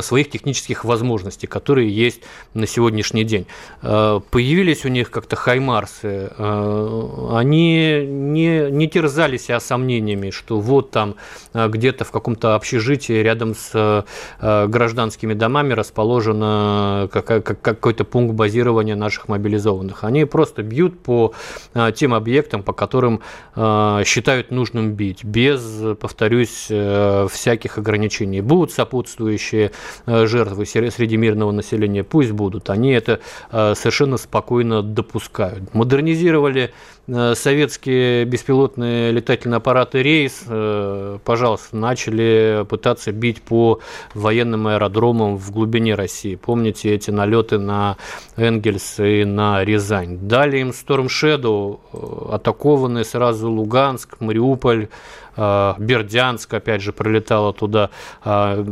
своих 0.02 0.30
технических 0.30 0.86
возможностей, 0.86 1.48
которые 1.48 1.90
есть 1.90 2.22
на 2.54 2.68
сегодняшний 2.68 3.24
день. 3.24 3.48
Появились 3.82 4.86
у 4.86 4.90
них 4.90 5.12
как-то 5.12 5.36
хаймарсы, 5.36 6.32
они 6.38 8.06
не, 8.06 8.72
не 8.72 8.88
терзали 8.88 9.38
себя 9.38 9.60
сомнениями, 9.60 10.30
что 10.30 10.60
вот 10.60 10.92
там 10.92 11.16
где-то 11.54 12.06
в 12.06 12.12
каком-то 12.12 12.56
общежитии 12.56 13.14
рядом 13.14 13.56
с 13.56 14.06
гражданами 14.40 14.93
гражданскими 14.94 15.34
домами 15.34 15.74
расположен 15.74 17.10
какой-то 17.10 18.04
пункт 18.04 18.36
базирования 18.36 18.96
наших 18.96 19.28
мобилизованных. 19.28 20.04
Они 20.04 20.26
просто 20.26 20.62
бьют 20.62 21.00
по 21.00 21.34
а, 21.74 21.92
тем 21.92 22.14
объектам, 22.14 22.62
по 22.62 22.74
которым 22.74 23.22
а, 23.56 24.04
считают 24.04 24.52
нужным 24.52 24.94
бить, 24.94 25.24
без, 25.24 25.62
повторюсь, 26.00 26.68
э, 26.70 27.28
всяких 27.32 27.78
ограничений. 27.78 28.42
Будут 28.42 28.72
сопутствующие 28.72 29.72
э, 30.06 30.26
жертвы 30.28 30.66
среди 30.66 31.18
мирного 31.18 31.52
населения, 31.52 32.04
пусть 32.04 32.32
будут. 32.32 32.70
Они 32.70 32.92
это 32.92 33.20
э, 33.52 33.74
совершенно 33.76 34.18
спокойно 34.18 34.84
допускают. 34.84 35.74
Модернизировали 35.74 36.72
Э, 37.03 37.03
советские 37.08 38.24
беспилотные 38.24 39.12
летательные 39.12 39.58
аппараты 39.58 40.02
«Рейс», 40.02 40.44
э, 40.48 41.18
пожалуйста, 41.26 41.76
начали 41.76 42.66
пытаться 42.70 43.12
бить 43.12 43.42
по 43.42 43.82
военным 44.14 44.68
аэродромам 44.68 45.38
в 45.38 45.52
глубине 45.52 45.96
России. 45.96 46.36
Помните 46.36 46.94
эти 46.94 47.12
налеты 47.12 47.60
на 47.60 47.98
Энгельс 48.38 49.00
и 49.00 49.26
на 49.26 49.66
Рязань. 49.66 50.18
Дали 50.18 50.60
им 50.60 50.70
Storm 50.70 51.08
Shadow, 51.08 51.80
э, 51.92 52.36
атакованные 52.36 53.04
сразу 53.04 53.52
Луганск, 53.52 54.22
Мариуполь, 54.22 54.88
Бердянск, 55.36 56.54
опять 56.54 56.82
же, 56.82 56.94
пролетала 56.94 57.54
туда. 57.54 57.90
А, 58.24 58.64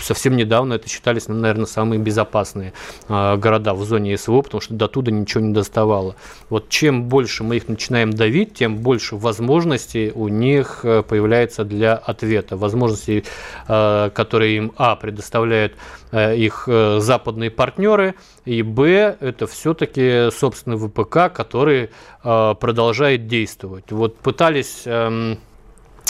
совсем 0.00 0.36
недавно 0.36 0.74
это 0.74 0.88
считались, 0.88 1.28
ну, 1.28 1.34
наверное, 1.34 1.66
самые 1.66 2.00
безопасные 2.00 2.72
а, 3.08 3.36
города 3.36 3.74
в 3.74 3.84
зоне 3.84 4.16
СВО, 4.16 4.42
потому 4.42 4.60
что 4.60 4.74
до 4.74 4.88
туда 4.88 5.10
ничего 5.12 5.42
не 5.42 5.54
доставало. 5.54 6.16
Вот 6.50 6.68
чем 6.68 7.04
больше 7.04 7.44
мы 7.44 7.56
их 7.56 7.68
начинаем 7.68 8.12
давить, 8.12 8.54
тем 8.54 8.76
больше 8.76 9.16
возможностей 9.16 10.12
у 10.14 10.28
них 10.28 10.80
э, 10.82 11.02
появляется 11.02 11.64
для 11.64 11.94
ответа. 11.94 12.56
Возможностей, 12.56 13.24
которые 13.66 14.56
им, 14.56 14.72
а, 14.76 14.96
предоставляют 14.96 15.74
э, 16.10 16.36
их 16.36 16.64
э, 16.66 16.98
западные 17.00 17.50
партнеры, 17.50 18.14
и 18.44 18.62
б, 18.62 19.16
это 19.20 19.46
все-таки 19.46 20.30
собственный 20.30 20.78
ВПК, 20.78 21.32
который 21.32 21.90
продолжает 22.22 23.26
действовать. 23.26 23.92
Вот 23.92 24.16
пытались 24.18 24.82
эм, 24.86 25.28
Э, 25.28 25.47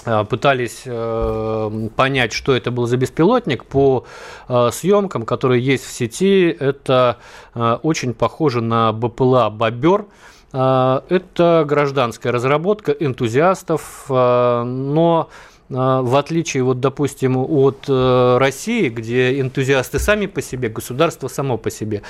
пытались 0.05 0.83
э, 0.85 1.89
понять, 1.97 2.33
что 2.33 2.55
это 2.55 2.71
был 2.71 2.87
за 2.87 2.97
беспилотник. 2.97 3.65
По 3.65 4.05
э, 4.49 4.71
съемкам, 4.73 5.25
которые 5.25 5.63
есть 5.65 5.85
в 5.85 5.93
сети, 5.93 6.49
это 6.49 7.17
очень 7.55 8.15
похоже 8.15 8.61
на 8.61 8.93
БПЛА 8.93 9.51
«Бобер». 9.51 10.07
Это 10.53 11.65
гражданская 11.67 12.33
разработка 12.33 12.93
энтузиастов, 12.93 14.07
но 14.09 15.29
в 15.69 16.19
отличие, 16.19 16.63
вот, 16.63 16.81
допустим, 16.81 17.37
от 17.37 17.85
э, 17.89 18.39
России, 18.39 18.89
где 18.89 19.39
энтузиасты 19.39 19.99
сами 19.99 20.25
по 20.25 20.41
себе, 20.41 20.71
государство 20.71 21.29
само 21.29 21.59
по 21.59 21.71
себе 21.71 22.03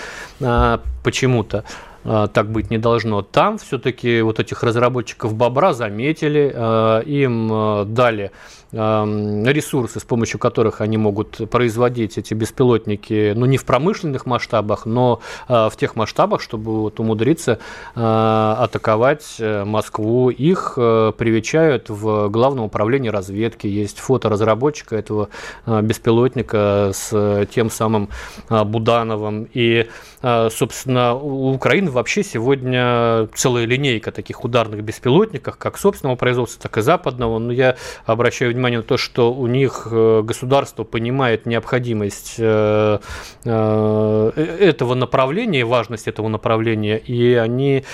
почему-то 1.02 1.64
так 2.04 2.50
быть 2.50 2.70
не 2.70 2.78
должно. 2.78 3.22
Там 3.22 3.58
все-таки 3.58 4.22
вот 4.22 4.40
этих 4.40 4.62
разработчиков 4.62 5.34
бобра 5.34 5.72
заметили, 5.72 7.02
им 7.06 7.92
дали 7.92 8.30
ресурсы, 8.70 9.98
с 9.98 10.04
помощью 10.04 10.38
которых 10.38 10.82
они 10.82 10.98
могут 10.98 11.50
производить 11.50 12.18
эти 12.18 12.34
беспилотники, 12.34 13.32
ну, 13.34 13.46
не 13.46 13.56
в 13.56 13.64
промышленных 13.64 14.26
масштабах, 14.26 14.84
но 14.84 15.20
в 15.48 15.72
тех 15.78 15.96
масштабах, 15.96 16.42
чтобы 16.42 16.82
вот 16.82 17.00
умудриться 17.00 17.58
атаковать 17.94 19.36
э, 19.38 19.64
Москву. 19.64 20.30
Их 20.30 20.74
э, 20.76 21.12
привечают 21.16 21.88
в 21.88 22.28
Главном 22.28 22.66
управлении 22.66 23.08
разведки. 23.08 23.66
Есть 23.66 24.00
фото 24.00 24.28
разработчика 24.28 24.96
этого 24.96 25.28
беспилотника 25.66 26.90
с 26.92 27.46
тем 27.50 27.70
самым 27.70 28.10
Будановым. 28.50 29.48
И, 29.54 29.88
собственно, 30.20 31.14
у 31.14 31.54
Украины 31.54 31.87
вообще 31.88 32.22
сегодня 32.22 33.28
целая 33.34 33.64
линейка 33.64 34.12
таких 34.12 34.44
ударных 34.44 34.82
беспилотников, 34.82 35.56
как 35.56 35.78
собственного 35.78 36.16
производства, 36.16 36.62
так 36.62 36.78
и 36.78 36.80
западного. 36.82 37.38
Но 37.38 37.52
я 37.52 37.76
обращаю 38.04 38.52
внимание 38.52 38.80
на 38.80 38.84
то, 38.84 38.96
что 38.96 39.32
у 39.32 39.46
них 39.46 39.88
э, 39.90 40.22
государство 40.22 40.84
понимает 40.84 41.46
необходимость 41.46 42.36
э, 42.38 42.98
э, 43.44 44.32
этого 44.60 44.94
направления, 44.94 45.64
важность 45.64 46.08
этого 46.08 46.28
направления, 46.28 46.98
и 46.98 47.34
они 47.34 47.84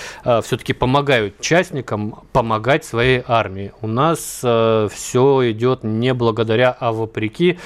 все-таки 0.43 0.73
помогают 0.73 1.39
частникам 1.39 2.23
помогать 2.31 2.85
своей 2.85 3.23
армии. 3.27 3.71
У 3.81 3.87
нас 3.87 4.19
все 4.39 5.51
идет 5.51 5.83
не 5.83 6.13
благодаря, 6.13 6.75
а 6.79 6.91
вопреки. 6.91 7.59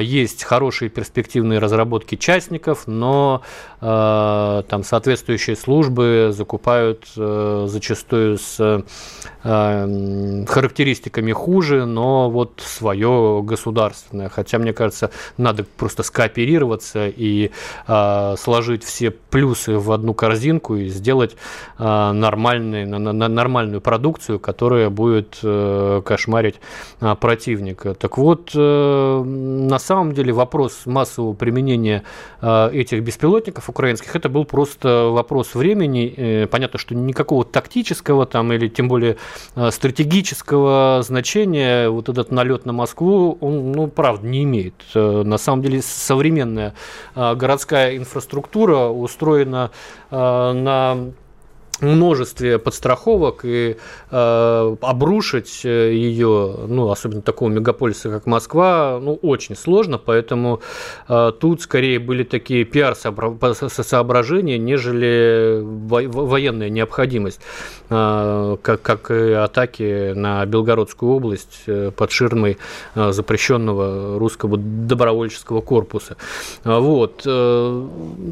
Есть 0.00 0.44
хорошие 0.44 0.88
перспективные 0.88 1.58
разработки 1.58 2.16
частников, 2.16 2.86
но 2.86 3.42
там 3.82 4.84
соответствующие 4.84 5.56
службы 5.56 6.30
закупают 6.32 7.06
зачастую 7.16 8.38
с 8.38 8.84
характеристиками 9.42 11.32
хуже, 11.32 11.84
но 11.84 12.30
вот 12.30 12.62
свое 12.64 13.42
государственное. 13.42 14.28
Хотя, 14.28 14.58
мне 14.58 14.72
кажется, 14.72 15.10
надо 15.36 15.64
просто 15.64 16.04
скооперироваться 16.04 17.08
и 17.08 17.50
э, 17.88 18.34
сложить 18.38 18.84
все 18.84 19.10
плюсы 19.10 19.76
в 19.78 19.90
одну 19.90 20.14
корзинку 20.14 20.76
и 20.76 20.88
сделать 20.88 21.36
э, 21.78 21.82
на, 21.82 22.30
нормальную 23.28 23.80
продукцию, 23.80 24.38
которая 24.38 24.90
будет 24.90 25.38
э, 25.42 26.02
кошмарить 26.04 26.60
э, 27.00 27.16
противника. 27.16 27.94
Так 27.94 28.18
вот, 28.18 28.52
э, 28.54 29.22
на 29.24 29.78
самом 29.78 30.12
деле 30.12 30.32
вопрос 30.32 30.82
массового 30.86 31.32
применения 31.32 32.04
э, 32.40 32.70
этих 32.72 33.02
беспилотников 33.02 33.68
украинских, 33.72 34.14
это 34.14 34.28
был 34.28 34.44
просто 34.44 35.08
вопрос 35.10 35.54
времени. 35.54 36.14
Э, 36.16 36.46
понятно, 36.46 36.78
что 36.78 36.94
никакого 36.94 37.44
тактического 37.44 38.26
там 38.26 38.52
или 38.52 38.68
тем 38.68 38.88
более 38.88 39.16
э, 39.56 39.70
стратегического 39.70 41.00
значения 41.02 41.88
вот 41.88 42.08
этот 42.08 42.30
налет 42.30 42.66
на 42.66 42.72
Москву, 42.72 43.38
он, 43.40 43.72
ну, 43.72 43.88
правда, 43.88 44.26
не 44.26 44.44
имеет. 44.44 44.74
Э, 44.94 45.22
на 45.24 45.38
самом 45.38 45.62
деле 45.62 45.82
современная 45.82 46.74
городская 47.14 47.96
инфраструктура 47.96 48.88
устроена 48.88 49.70
на 50.10 51.12
множестве 51.82 52.58
подстраховок 52.58 53.40
и 53.44 53.76
э, 54.10 54.76
обрушить 54.80 55.62
э, 55.64 55.92
ее, 55.92 56.56
ну, 56.68 56.90
особенно 56.90 57.22
такого 57.22 57.50
мегаполиса, 57.50 58.10
как 58.10 58.26
Москва, 58.26 58.98
ну, 59.02 59.14
очень 59.22 59.56
сложно, 59.56 59.98
поэтому 59.98 60.60
э, 61.08 61.32
тут 61.38 61.62
скорее 61.62 61.98
были 61.98 62.22
такие 62.22 62.64
пиар-соображения, 62.64 64.58
нежели 64.58 65.60
во 65.62 66.02
военная 66.02 66.70
необходимость, 66.70 67.40
э, 67.90 68.56
как, 68.62 68.82
как 68.82 69.10
и 69.10 69.32
атаки 69.32 70.12
на 70.12 70.46
Белгородскую 70.46 71.12
область 71.12 71.62
э, 71.66 71.90
под 71.94 72.10
ширмой 72.10 72.58
э, 72.94 73.12
запрещенного 73.12 74.18
русского 74.18 74.56
добровольческого 74.56 75.60
корпуса. 75.60 76.16
Вот. 76.64 77.22
Э, 77.26 77.88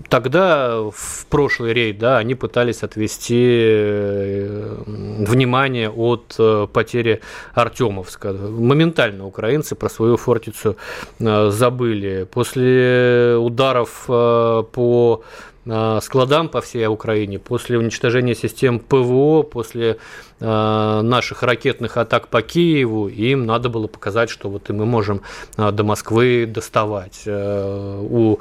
тогда 0.08 0.82
в 0.94 1.26
прошлый 1.28 1.72
рейд, 1.72 1.98
да, 1.98 2.18
они 2.18 2.34
пытались 2.34 2.82
отвести 2.82 3.39
Э, 3.40 4.76
внимание 4.86 5.90
от 5.90 6.34
э, 6.38 6.66
потери 6.72 7.20
Артемовска. 7.54 8.32
Моментально 8.32 9.26
украинцы 9.26 9.74
про 9.74 9.88
свою 9.88 10.16
фортицу 10.16 10.76
э, 11.18 11.50
забыли. 11.50 12.26
После 12.30 13.36
ударов 13.38 14.04
по 14.06 15.22
складам 16.00 16.48
по 16.48 16.62
всей 16.62 16.86
Украине, 16.86 17.38
после 17.38 17.78
уничтожения 17.78 18.34
систем 18.34 18.80
ПВО, 18.80 19.42
после 19.42 19.98
наших 20.40 21.42
ракетных 21.42 21.98
атак 21.98 22.28
по 22.28 22.40
Киеву, 22.40 23.08
им 23.08 23.44
надо 23.44 23.68
было 23.68 23.86
показать, 23.88 24.30
что 24.30 24.48
вот 24.48 24.70
и 24.70 24.72
мы 24.72 24.86
можем 24.86 25.20
э, 25.58 25.70
до 25.70 25.84
Москвы 25.84 26.46
доставать. 26.46 27.22
Э, 27.26 28.00
у, 28.00 28.38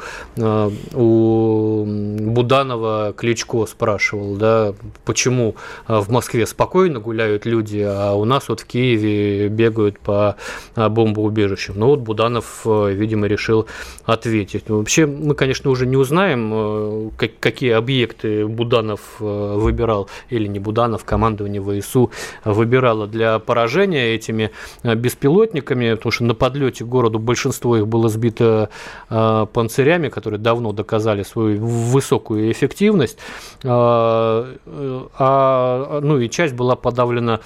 у 0.93 1.85
Буданова 1.85 3.13
Кличко 3.17 3.65
спрашивал, 3.65 4.35
да, 4.37 4.73
почему 5.03 5.55
в 5.87 6.09
Москве 6.09 6.45
спокойно 6.45 6.99
гуляют 6.99 7.45
люди, 7.45 7.85
а 7.85 8.13
у 8.13 8.23
нас 8.23 8.47
вот 8.47 8.61
в 8.61 8.65
Киеве 8.65 9.49
бегают 9.49 9.99
по 9.99 10.37
бомбоубежищам. 10.75 11.77
Ну 11.77 11.87
вот 11.87 11.99
Буданов, 11.99 12.61
видимо, 12.65 13.27
решил 13.27 13.67
ответить. 14.05 14.69
Вообще 14.69 15.05
мы, 15.05 15.35
конечно, 15.35 15.69
уже 15.69 15.85
не 15.85 15.97
узнаем, 15.97 17.11
какие 17.17 17.71
объекты 17.71 18.47
Буданов 18.47 19.19
выбирал 19.19 20.09
или 20.29 20.47
не 20.47 20.59
Буданов, 20.59 21.03
командование 21.03 21.61
ВСУ 21.61 21.88
ВСУ 21.89 22.11
выбирала 22.45 23.07
для 23.07 23.39
поражения 23.39 24.15
этими 24.15 24.51
э, 24.83 24.95
беспилотниками, 24.95 25.95
потому 25.95 26.11
что 26.11 26.23
на 26.23 26.35
подлете 26.35 26.83
к 26.83 26.87
городу 26.87 27.19
большинство 27.19 27.77
их 27.77 27.87
было 27.87 28.09
сбито 28.09 28.69
э, 29.09 29.47
панцирями, 29.51 30.09
которые 30.09 30.39
давно 30.39 30.71
доказали 30.71 31.23
свою 31.23 31.59
высокую 31.59 32.51
эффективность, 32.51 33.17
э, 33.63 33.67
а, 33.67 35.99
ну 36.01 36.19
и 36.19 36.29
часть 36.29 36.53
была 36.53 36.75
подавлена 36.75 37.39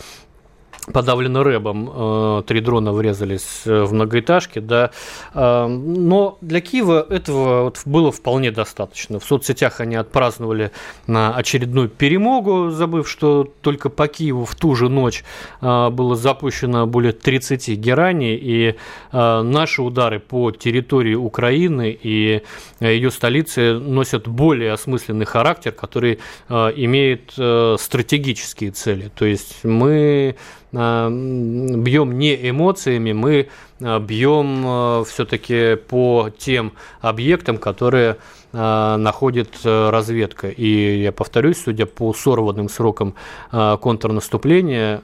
подавлено 0.91 1.43
рэбом, 1.43 1.91
э, 1.93 2.43
три 2.47 2.59
дрона 2.59 2.91
врезались 2.91 3.61
э, 3.65 3.83
в 3.83 3.93
многоэтажки, 3.93 4.59
да, 4.59 4.91
э, 5.33 5.67
но 5.67 6.37
для 6.41 6.61
Киева 6.61 7.05
этого 7.09 7.63
вот 7.63 7.81
было 7.85 8.11
вполне 8.11 8.51
достаточно. 8.51 9.19
В 9.19 9.25
соцсетях 9.25 9.79
они 9.79 9.95
отпраздновали 9.95 10.71
очередную 11.07 11.89
перемогу, 11.89 12.69
забыв, 12.69 13.09
что 13.09 13.47
только 13.61 13.89
по 13.89 14.07
Киеву 14.07 14.45
в 14.45 14.55
ту 14.55 14.75
же 14.75 14.89
ночь 14.89 15.23
было 15.61 16.15
запущено 16.15 16.87
более 16.87 17.11
30 17.13 17.69
гераний, 17.77 18.35
и 18.35 18.75
наши 19.11 19.81
удары 19.81 20.19
по 20.19 20.51
территории 20.51 21.15
Украины 21.15 21.97
и 22.01 22.41
ее 22.79 23.11
столицы 23.11 23.73
носят 23.73 24.27
более 24.27 24.73
осмысленный 24.73 25.25
характер, 25.25 25.71
который 25.71 26.19
имеет 26.49 27.33
стратегические 27.79 28.71
цели. 28.71 29.11
То 29.15 29.25
есть 29.25 29.63
мы 29.63 30.35
бьем 30.73 32.17
не 32.17 32.49
эмоциями, 32.49 33.13
мы 33.13 33.49
а, 33.79 33.99
бьем 33.99 34.63
а, 34.65 35.03
все-таки 35.03 35.75
по 35.75 36.31
тем 36.35 36.73
объектам, 36.99 37.57
которые 37.57 38.17
находит 38.53 39.49
э, 39.63 39.89
разведка. 39.89 40.47
И 40.47 41.01
я 41.01 41.11
повторюсь, 41.11 41.61
судя 41.63 41.85
по 41.87 42.13
сорванным 42.13 42.69
срокам 42.69 43.15
э, 43.51 43.77
контрнаступления, 43.81 45.01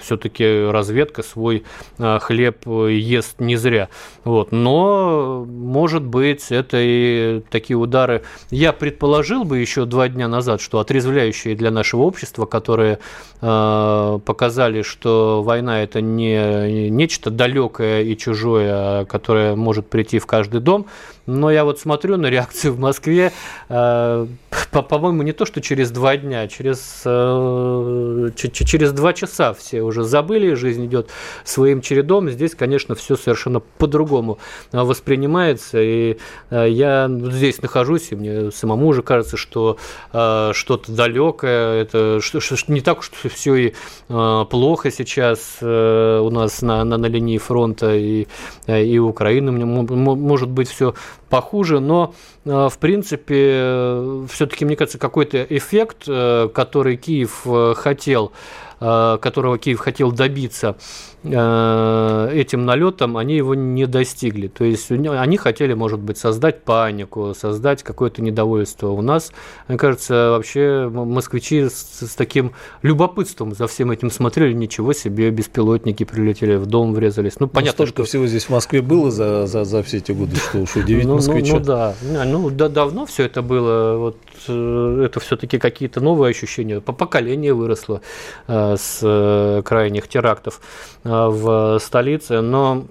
все-таки 0.00 0.66
разведка 0.70 1.22
свой 1.22 1.64
хлеб 1.98 2.66
ест 2.66 3.40
не 3.40 3.56
зря. 3.56 3.88
Вот. 4.24 4.52
Но, 4.52 5.46
может 5.48 6.04
быть, 6.04 6.50
это 6.50 6.76
и 6.80 7.42
такие 7.50 7.76
удары. 7.76 8.22
Я 8.50 8.72
предположил 8.72 9.44
бы 9.44 9.58
еще 9.58 9.86
два 9.86 10.08
дня 10.08 10.28
назад, 10.28 10.60
что 10.60 10.78
отрезвляющие 10.78 11.54
для 11.56 11.70
нашего 11.70 12.02
общества, 12.02 12.46
которые 12.46 12.98
показали, 13.40 14.82
что 14.82 15.42
война 15.42 15.82
это 15.82 16.00
не 16.00 16.90
нечто 16.90 17.30
далекое 17.30 18.02
и 18.02 18.16
чужое, 18.16 19.04
которое 19.06 19.56
может 19.56 19.88
прийти 19.88 20.18
в 20.18 20.26
каждый 20.26 20.60
дом, 20.60 20.86
Но 21.26 21.50
я 21.50 21.64
вот 21.64 21.78
смотрю 21.78 22.16
на 22.16 22.26
реакцию 22.26 22.74
в 22.74 22.78
Москве, 22.78 23.32
э, 23.68 24.26
по-моему, 24.70 25.22
не 25.22 25.32
то, 25.32 25.46
что 25.46 25.60
через 25.60 25.90
два 25.90 26.16
дня, 26.16 26.48
через, 26.48 27.02
э, 27.04 28.30
через 28.34 28.92
два 28.92 29.12
часа 29.12 29.54
все 29.54 29.82
уже 29.82 30.04
забыли, 30.04 30.54
жизнь 30.54 30.84
идет 30.86 31.10
своим 31.44 31.80
чередом. 31.80 32.28
Здесь, 32.28 32.54
конечно, 32.54 32.94
все 32.94 33.16
совершенно 33.16 33.60
по-другому 33.60 34.38
воспринимается. 34.72 35.78
И 35.80 36.18
я 36.50 37.08
здесь 37.08 37.62
нахожусь, 37.62 38.08
и 38.10 38.16
мне 38.16 38.50
самому 38.50 38.88
уже 38.88 39.02
кажется, 39.02 39.36
что 39.36 39.78
что-то 40.10 40.92
далекое, 40.92 41.82
это 41.82 42.20
что, 42.20 42.40
что, 42.40 42.72
не 42.72 42.80
так, 42.80 43.02
что 43.02 43.28
все 43.28 43.54
и 43.54 43.74
плохо 44.08 44.90
сейчас 44.90 45.58
у 45.60 46.30
нас 46.30 46.62
на, 46.62 46.84
на, 46.84 46.96
на 46.96 47.06
линии 47.06 47.38
фронта 47.38 47.94
и, 47.94 48.26
и 48.66 48.98
Украины. 48.98 49.52
Может 49.52 50.48
быть, 50.48 50.68
все 50.68 50.94
похуже, 51.28 51.80
но 51.80 52.14
э, 52.44 52.68
в 52.70 52.78
принципе 52.78 54.26
все-таки, 54.30 54.64
мне 54.64 54.76
кажется, 54.76 54.98
какой-то 54.98 55.42
эффект, 55.42 56.04
э, 56.06 56.48
который 56.54 56.96
Киев 56.96 57.42
э, 57.46 57.74
хотел, 57.76 58.32
которого 58.80 59.56
Киев 59.56 59.78
хотел 59.78 60.12
добиться, 60.12 60.76
Э, 60.76 61.13
этим 61.24 62.64
налетом 62.66 63.16
они 63.16 63.36
его 63.36 63.54
не 63.54 63.86
достигли. 63.86 64.48
То 64.48 64.64
есть 64.64 64.90
они 64.90 65.36
хотели, 65.36 65.74
может 65.74 66.00
быть, 66.00 66.18
создать 66.18 66.62
панику, 66.62 67.34
создать 67.34 67.82
какое-то 67.82 68.22
недовольство. 68.22 68.88
У 68.88 69.02
нас, 69.02 69.32
мне 69.68 69.78
кажется, 69.78 70.30
вообще 70.30 70.88
москвичи 70.92 71.68
с, 71.68 72.06
с 72.06 72.14
таким 72.14 72.52
любопытством 72.82 73.54
за 73.54 73.66
всем 73.66 73.90
этим 73.90 74.10
смотрели, 74.10 74.52
ничего 74.52 74.92
себе, 74.92 75.30
беспилотники 75.30 76.04
прилетели, 76.04 76.56
в 76.56 76.66
дом 76.66 76.92
врезались. 76.92 77.40
Ну, 77.40 77.48
понятно, 77.48 77.82
ну, 77.82 77.86
столько 77.86 78.02
что... 78.02 78.10
всего 78.10 78.26
здесь 78.26 78.44
в 78.44 78.50
Москве 78.50 78.82
было 78.82 79.10
за, 79.10 79.46
за, 79.46 79.64
за 79.64 79.82
все 79.82 79.98
эти 79.98 80.12
годы, 80.12 80.36
что 80.36 80.58
уж 80.58 80.76
удивить 80.76 81.06
ну, 81.06 81.14
москвича. 81.16 81.54
Ну, 81.54 81.58
ну 81.58 81.64
да, 81.64 81.94
ну 82.26 82.50
да, 82.50 82.68
давно 82.68 83.06
все 83.06 83.24
это 83.24 83.42
было. 83.42 83.96
Вот 83.96 84.16
э, 84.16 84.33
это 84.48 85.20
все-таки 85.20 85.58
какие-то 85.58 86.00
новые 86.00 86.30
ощущения. 86.30 86.80
По 86.80 86.92
поколение 86.92 87.54
выросло 87.54 88.00
э, 88.46 88.76
с 88.76 89.62
крайних 89.64 90.08
терактов. 90.08 90.60
Э, 91.04 91.28
в 91.28 91.78
столице, 91.80 92.40
но 92.40 92.86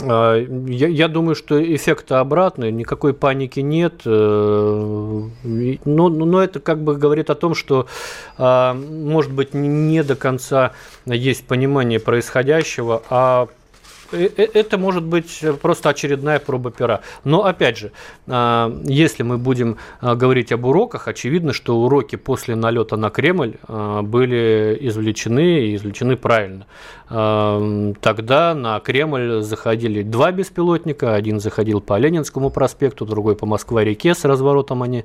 э, 0.00 0.46
я, 0.68 0.88
я 0.88 1.08
думаю, 1.08 1.34
что 1.34 1.62
эффект 1.62 2.12
обратный, 2.12 2.72
никакой 2.72 3.14
паники 3.14 3.60
нет, 3.60 4.02
э, 4.04 4.08
но, 5.84 6.08
но 6.08 6.42
это 6.42 6.60
как 6.60 6.82
бы 6.82 6.96
говорит 6.96 7.30
о 7.30 7.34
том, 7.34 7.54
что, 7.54 7.86
может 8.38 9.32
быть, 9.32 9.54
не 9.54 10.02
до 10.02 10.16
конца 10.16 10.72
есть 11.06 11.46
понимание 11.46 12.00
происходящего, 12.00 13.02
а 13.10 13.48
Э, 13.48 13.48
э, 13.48 13.63
это 14.12 14.78
может 14.78 15.04
быть 15.04 15.42
просто 15.60 15.90
очередная 15.90 16.38
проба 16.38 16.70
пера. 16.70 17.00
Но 17.24 17.44
опять 17.44 17.78
же, 17.78 17.92
а, 18.26 18.72
если 18.84 19.22
мы 19.22 19.38
будем 19.38 19.78
а, 20.00 20.14
говорить 20.14 20.52
об 20.52 20.64
уроках, 20.64 21.08
очевидно, 21.08 21.52
что 21.52 21.78
уроки 21.80 22.16
после 22.16 22.54
налета 22.54 22.96
на 22.96 23.10
Кремль 23.10 23.54
а, 23.66 24.02
были 24.02 24.76
извлечены 24.80 25.66
и 25.66 25.76
извлечены 25.76 26.16
правильно. 26.16 26.66
Тогда 27.06 28.54
на 28.54 28.80
Кремль 28.80 29.42
заходили 29.42 30.02
два 30.02 30.32
беспилотника, 30.32 31.14
один 31.14 31.38
заходил 31.38 31.82
по 31.82 31.98
Ленинскому 31.98 32.48
проспекту, 32.48 33.04
другой 33.04 33.36
по 33.36 33.44
Москва-реке, 33.44 34.14
с 34.14 34.24
разворотом 34.24 34.82
они 34.82 35.04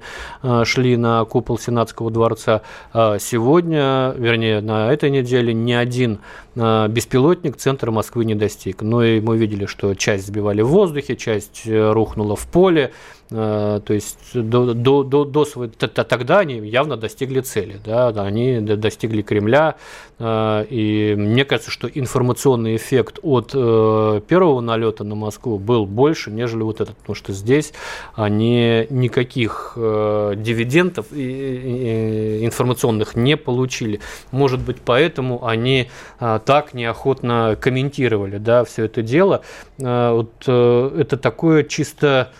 шли 0.63 0.95
на 0.95 1.25
купол 1.25 1.59
Сенатского 1.59 2.09
дворца. 2.09 2.61
Сегодня, 2.93 4.13
вернее, 4.17 4.61
на 4.61 4.91
этой 4.93 5.09
неделе 5.09 5.53
ни 5.53 5.73
один 5.73 6.19
беспилотник 6.55 7.57
центра 7.57 7.91
Москвы 7.91 8.23
не 8.23 8.33
достиг. 8.33 8.81
Но 8.81 8.98
мы 8.99 9.37
видели, 9.37 9.65
что 9.65 9.95
часть 9.95 10.27
сбивали 10.27 10.61
в 10.61 10.67
воздухе, 10.67 11.15
часть 11.15 11.63
э, 11.65 11.91
рухнула 11.91 12.35
в 12.35 12.47
поле. 12.47 12.91
Э, 13.31 13.79
то 13.85 13.93
есть 13.93 14.17
до, 14.33 14.73
до, 14.73 15.03
до, 15.03 15.23
до 15.23 15.45
тогда 15.45 16.39
они 16.39 16.67
явно 16.67 16.97
достигли 16.97 17.41
цели, 17.41 17.79
да, 17.85 18.07
они 18.07 18.59
достигли 18.59 19.21
Кремля, 19.21 19.75
э, 20.17 20.65
и 20.69 21.13
мне 21.15 21.45
кажется, 21.45 21.69
что 21.69 21.87
информационный 21.87 22.75
эффект 22.75 23.19
от 23.21 23.51
э, 23.53 24.21
первого 24.27 24.61
налета 24.61 25.03
на 25.03 25.13
Москву 25.13 25.59
был 25.59 25.85
больше, 25.85 26.31
нежели 26.31 26.63
вот 26.63 26.81
этот, 26.81 26.97
потому 26.97 27.15
что 27.15 27.31
здесь 27.31 27.73
они 28.15 28.87
никаких 28.89 29.73
дивидендов 29.75 31.11
информационных 31.13 33.15
не 33.15 33.37
получили. 33.37 33.99
Может 34.31 34.59
быть, 34.59 34.77
поэтому 34.83 35.45
они 35.45 35.89
так 36.19 36.73
неохотно 36.73 37.57
комментировали, 37.59 38.37
да, 38.37 38.63
все 38.63 38.85
это 38.85 39.01
дело. 39.01 39.41
Вот 39.77 40.47
это 40.47 41.17
такое 41.17 41.63
чисто 41.63 42.31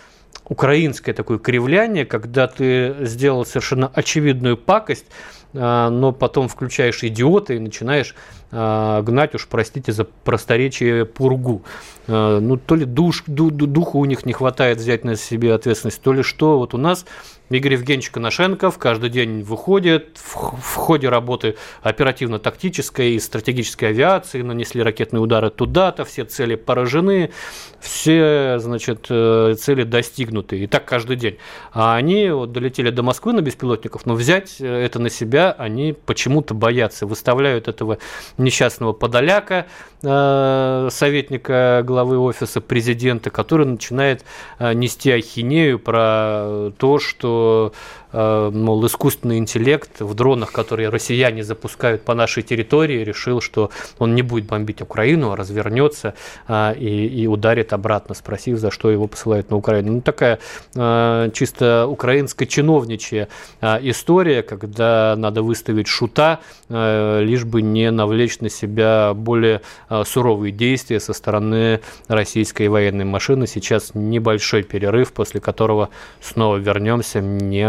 украинское 0.50 1.14
такое 1.14 1.38
кривляние, 1.38 2.04
когда 2.04 2.46
ты 2.48 2.96
сделал 3.06 3.46
совершенно 3.46 3.90
очевидную 3.94 4.58
пакость, 4.58 5.06
а, 5.54 5.88
но 5.88 6.12
потом 6.12 6.48
включаешь 6.48 7.02
идиота 7.02 7.54
и 7.54 7.58
начинаешь 7.58 8.14
гнать, 8.50 9.34
уж 9.34 9.46
простите 9.46 9.92
за 9.92 10.04
просторечие, 10.04 11.04
пургу. 11.04 11.62
А, 12.10 12.40
ну, 12.40 12.56
то 12.56 12.74
ли 12.74 12.84
душ, 12.84 13.22
ду, 13.26 13.50
духу 13.50 13.98
у 13.98 14.04
них 14.04 14.26
не 14.26 14.32
хватает 14.32 14.78
взять 14.78 15.04
на 15.04 15.16
себе 15.16 15.54
ответственность, 15.54 16.02
то 16.02 16.12
ли 16.12 16.22
что. 16.22 16.58
Вот 16.58 16.74
у 16.74 16.78
нас 16.78 17.04
Игорь 17.50 17.72
Евгеньевич 17.72 18.10
Коношенков 18.10 18.78
каждый 18.78 19.10
день 19.10 19.42
выходит 19.42 20.18
в, 20.18 20.36
в 20.56 20.74
ходе 20.76 21.08
работы 21.08 21.56
оперативно-тактической 21.82 23.14
и 23.14 23.18
стратегической 23.18 23.88
авиации, 23.88 24.42
нанесли 24.42 24.82
ракетные 24.82 25.20
удары 25.20 25.50
туда-то, 25.50 26.04
все 26.04 26.24
цели 26.24 26.54
поражены, 26.54 27.32
все, 27.80 28.58
значит, 28.58 29.06
э, 29.10 29.56
цели 29.58 29.82
достигнуты. 29.82 30.60
И 30.60 30.66
так 30.68 30.84
каждый 30.84 31.16
день. 31.16 31.38
А 31.72 31.96
они 31.96 32.30
вот 32.30 32.52
долетели 32.52 32.90
до 32.90 33.02
Москвы 33.02 33.32
на 33.32 33.40
беспилотников, 33.40 34.06
но 34.06 34.14
взять 34.14 34.60
э, 34.60 34.66
это 34.66 35.00
на 35.00 35.10
себя 35.10 35.50
они 35.50 35.92
почему-то 35.92 36.54
боятся. 36.54 37.04
Выставляют 37.04 37.66
этого 37.66 37.98
несчастного 38.40 38.92
Подоляка, 38.92 39.66
э, 40.02 40.88
советника 40.90 41.82
главы 41.84 42.18
офиса 42.18 42.60
президента, 42.60 43.30
который 43.30 43.66
начинает 43.66 44.24
нести 44.58 45.10
ахинею 45.10 45.78
про 45.78 46.72
то, 46.78 46.98
что 46.98 47.72
Э, 47.72 47.72
мол, 48.12 48.86
искусственный 48.86 49.38
интеллект 49.38 50.00
в 50.00 50.14
дронах, 50.14 50.52
которые 50.52 50.88
россияне 50.88 51.44
запускают 51.44 52.02
по 52.02 52.14
нашей 52.14 52.42
территории, 52.42 53.04
решил, 53.04 53.40
что 53.40 53.70
он 53.98 54.14
не 54.14 54.22
будет 54.22 54.46
бомбить 54.46 54.82
Украину, 54.82 55.32
а 55.32 55.36
развернется 55.36 56.14
э, 56.48 56.74
и, 56.76 57.22
и 57.22 57.26
ударит 57.26 57.72
обратно, 57.72 58.14
спросив, 58.14 58.58
за 58.58 58.70
что 58.70 58.90
его 58.90 59.06
посылают 59.06 59.50
на 59.50 59.56
Украину. 59.56 59.92
Ну, 59.92 60.00
такая 60.00 60.38
э, 60.74 61.30
чисто 61.34 61.86
украинская 61.86 62.46
чиновничья 62.48 63.28
история, 63.60 64.42
когда 64.42 65.14
надо 65.16 65.42
выставить 65.42 65.86
шута, 65.86 66.40
лишь 66.68 67.44
бы 67.44 67.62
не 67.62 67.90
навлечь 67.90 68.40
на 68.40 68.48
себя 68.48 69.12
более 69.14 69.62
суровые 70.04 70.52
действия 70.52 71.00
со 71.00 71.12
стороны 71.12 71.80
российской 72.08 72.68
военной 72.68 73.04
машины. 73.04 73.46
Сейчас 73.46 73.92
небольшой 73.94 74.62
перерыв, 74.62 75.12
после 75.12 75.40
которого 75.40 75.90
снова 76.20 76.56
вернемся 76.56 77.20
не 77.20 77.68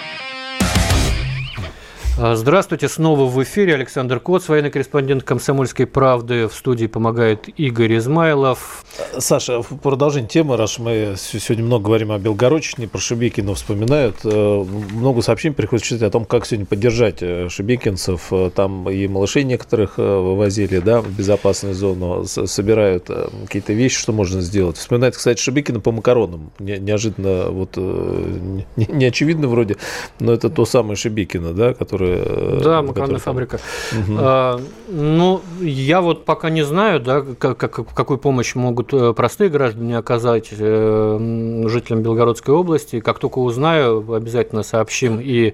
А, 2.19 2.35
здравствуйте, 2.35 2.89
снова 2.89 3.25
в 3.25 3.41
эфире 3.41 3.73
Александр 3.75 4.19
Коц, 4.19 4.49
военный 4.49 4.69
корреспондент 4.69 5.23
«Комсомольской 5.23 5.87
правды». 5.87 6.47
В 6.47 6.53
студии 6.53 6.85
помогает 6.85 7.47
Игорь 7.57 7.97
Измайлов. 7.97 8.83
Саша, 9.17 9.61
в 9.61 9.77
продолжение 9.77 10.27
темы, 10.27 10.57
раз 10.57 10.77
мы 10.77 11.15
сегодня 11.17 11.63
много 11.63 11.85
говорим 11.85 12.11
о 12.11 12.19
Белгородчине, 12.19 12.89
про 12.89 12.99
Шебекина 12.99 13.55
вспоминают, 13.55 14.17
э, 14.25 14.65
много 14.93 15.21
сообщений 15.21 15.55
приходится 15.55 15.87
читать 15.89 16.09
о 16.09 16.11
том, 16.11 16.25
как 16.25 16.45
сегодня 16.45 16.65
поддержать 16.65 17.19
э, 17.21 17.47
шебекинцев. 17.49 18.27
Э, 18.31 18.51
там 18.53 18.89
и 18.89 19.07
малышей 19.07 19.45
некоторых 19.45 19.97
вывозили 19.97 20.79
да, 20.79 21.01
в 21.01 21.09
безопасную 21.09 21.73
зону, 21.73 22.25
собирают 22.25 23.09
какие-то 23.45 23.71
вещи, 23.71 23.97
что 23.97 24.11
можно 24.11 24.41
сделать. 24.41 24.75
Вспоминает, 24.75 25.15
кстати, 25.15 25.41
Шебекина 25.41 25.79
по 25.79 25.91
макаронам. 25.93 26.51
Неожиданно, 26.59 27.49
вот 27.51 27.77
не 27.77 29.05
очевидно 29.05 29.47
вроде, 29.47 29.77
но 30.19 30.33
это 30.33 30.49
то 30.49 30.65
самое 30.65 30.97
Шебекина, 30.97 31.53
да, 31.53 31.73
который 31.73 32.00
которые... 32.01 32.59
Да, 32.61 32.81
макаронная 32.81 33.19
фабрика. 33.19 33.59
Угу. 33.91 34.17
А, 34.17 34.59
ну, 34.89 35.41
я 35.59 36.01
вот 36.01 36.25
пока 36.25 36.49
не 36.49 36.63
знаю, 36.63 36.99
да, 36.99 37.21
как, 37.21 37.57
как, 37.57 37.93
какую 37.93 38.17
помощь 38.17 38.55
могут 38.55 38.93
простые 39.15 39.49
граждане 39.49 39.97
оказать 39.97 40.49
жителям 40.49 42.01
Белгородской 42.01 42.53
области. 42.53 42.99
Как 42.99 43.19
только 43.19 43.39
узнаю, 43.39 44.13
обязательно 44.13 44.63
сообщим 44.63 45.19
и 45.21 45.53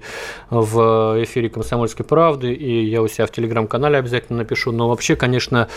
в 0.50 1.22
эфире 1.22 1.48
«Комсомольской 1.48 2.04
правды», 2.04 2.52
и 2.52 2.84
я 2.84 3.02
у 3.02 3.08
себя 3.08 3.26
в 3.26 3.30
телеграм-канале 3.30 3.98
обязательно 3.98 4.38
напишу. 4.38 4.72
Но 4.72 4.88
вообще, 4.88 5.16
конечно, 5.16 5.68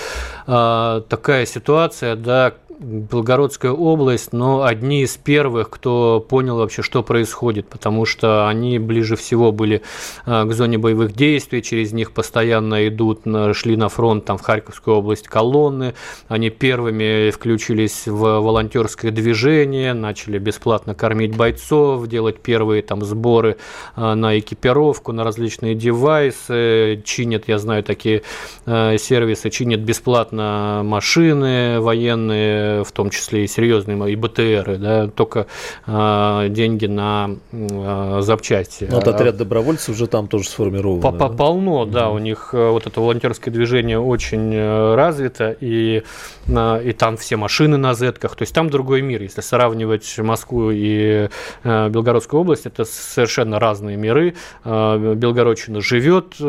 такая 0.45 1.45
ситуация, 1.45 2.15
да, 2.15 2.53
Белгородская 2.81 3.71
область, 3.71 4.33
но 4.33 4.63
одни 4.63 5.03
из 5.03 5.15
первых, 5.15 5.69
кто 5.69 6.25
понял 6.27 6.57
вообще, 6.57 6.81
что 6.81 7.03
происходит, 7.03 7.67
потому 7.67 8.05
что 8.07 8.47
они 8.47 8.79
ближе 8.79 9.15
всего 9.15 9.51
были 9.51 9.83
а, 10.25 10.45
к 10.45 10.53
зоне 10.53 10.79
боевых 10.79 11.13
действий, 11.13 11.61
через 11.61 11.93
них 11.93 12.11
постоянно 12.11 12.87
идут, 12.87 13.21
шли 13.53 13.77
на 13.77 13.87
фронт 13.87 14.25
там 14.25 14.39
в 14.39 14.41
Харьковскую 14.41 14.97
область 14.97 15.27
колонны, 15.27 15.93
они 16.27 16.49
первыми 16.49 17.29
включились 17.29 18.07
в 18.07 18.17
волонтерское 18.19 19.11
движение, 19.11 19.93
начали 19.93 20.39
бесплатно 20.39 20.95
кормить 20.95 21.37
бойцов, 21.37 22.07
делать 22.07 22.39
первые 22.39 22.81
там 22.81 23.03
сборы 23.03 23.57
а, 23.95 24.15
на 24.15 24.39
экипировку, 24.39 25.11
на 25.11 25.23
различные 25.23 25.75
девайсы, 25.75 27.03
чинят, 27.05 27.43
я 27.47 27.59
знаю, 27.59 27.83
такие 27.83 28.23
а, 28.65 28.97
сервисы, 28.97 29.51
чинят 29.51 29.81
бесплатно 29.81 30.81
машины 30.83 31.79
военные, 31.79 32.70
в 32.83 32.91
том 32.91 33.09
числе 33.09 33.43
и 33.43 33.47
серьезные, 33.47 34.11
и 34.11 34.15
БТРы, 34.15 34.77
да, 34.77 35.07
только 35.07 35.47
э, 35.87 36.47
деньги 36.49 36.85
на 36.85 37.35
э, 37.51 38.19
запчасти. 38.21 38.87
Ну, 38.89 38.95
вот 38.95 39.07
отряд 39.07 39.37
добровольцев 39.37 39.89
уже 39.89 40.07
там 40.07 40.27
тоже 40.27 40.47
сформирован. 40.47 41.01
По 41.01 41.07
-по 41.07 41.35
Полно, 41.35 41.85
да, 41.85 42.09
у 42.09 42.19
них 42.19 42.49
э, 42.53 42.69
вот 42.69 42.87
это 42.87 43.01
волонтерское 43.01 43.53
движение 43.53 43.99
очень 43.99 44.53
э, 44.53 44.95
развито, 44.95 45.55
и, 45.59 46.03
и 46.47 46.95
там 46.97 47.17
все 47.17 47.35
машины 47.35 47.77
на 47.77 47.93
зетках, 47.93 48.35
то 48.35 48.43
есть 48.43 48.53
там 48.53 48.69
другой 48.69 49.01
мир. 49.01 49.21
Если 49.21 49.41
сравнивать 49.41 50.19
Москву 50.19 50.71
и 50.71 51.29
э, 51.63 51.89
Белгородскую 51.89 52.41
область, 52.41 52.65
это 52.65 52.85
совершенно 52.85 53.59
разные 53.59 53.97
миры. 53.97 54.35
Белгородчина 54.63 55.81
живет 55.81 56.39
в, 56.39 56.43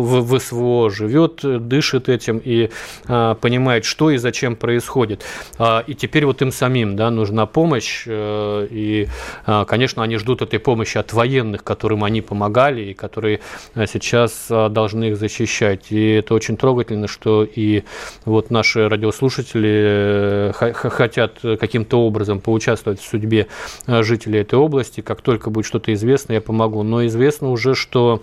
в, 0.00 0.20
в 0.22 0.38
СВО, 0.38 0.90
живет, 0.90 1.40
дышит 1.68 2.08
этим 2.08 2.40
и 2.44 2.70
понимает, 3.06 3.84
что 3.84 4.10
и 4.10 4.16
зачем 4.16 4.33
зачем 4.34 4.56
происходит. 4.56 5.24
А, 5.58 5.84
и 5.86 5.94
теперь 5.94 6.26
вот 6.26 6.42
им 6.42 6.50
самим 6.50 6.96
да, 6.96 7.10
нужна 7.10 7.46
помощь, 7.46 8.02
э, 8.06 8.66
и, 8.68 9.06
а, 9.46 9.64
конечно, 9.64 10.02
они 10.02 10.16
ждут 10.16 10.42
этой 10.42 10.58
помощи 10.58 10.98
от 10.98 11.12
военных, 11.12 11.62
которым 11.62 12.02
они 12.02 12.20
помогали, 12.20 12.82
и 12.82 12.94
которые 12.94 13.38
э, 13.76 13.86
сейчас 13.86 14.46
а, 14.50 14.68
должны 14.68 15.10
их 15.10 15.16
защищать. 15.16 15.92
И 15.92 16.14
это 16.14 16.34
очень 16.34 16.56
трогательно, 16.56 17.06
что 17.06 17.44
и 17.44 17.84
вот 18.24 18.50
наши 18.50 18.88
радиослушатели 18.88 20.50
э, 20.50 20.52
хотят 20.52 21.38
каким-то 21.60 22.00
образом 22.00 22.40
поучаствовать 22.40 23.00
в 23.00 23.08
судьбе 23.08 23.46
жителей 23.86 24.40
этой 24.40 24.58
области. 24.58 25.00
Как 25.00 25.22
только 25.22 25.50
будет 25.50 25.66
что-то 25.66 25.92
известно, 25.92 26.32
я 26.32 26.40
помогу. 26.40 26.82
Но 26.82 27.06
известно 27.06 27.50
уже, 27.50 27.76
что 27.76 28.20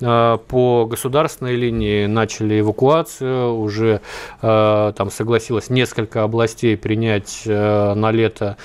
по 0.00 0.86
государственной 0.90 1.54
линии 1.54 2.06
начали 2.06 2.60
эвакуацию, 2.60 3.54
уже 3.54 4.00
э, 4.42 4.92
там 4.96 5.10
согласилось 5.10 5.70
несколько 5.70 6.24
областей 6.24 6.76
принять 6.76 7.42
э, 7.46 7.94
на 7.94 8.10
лето 8.10 8.56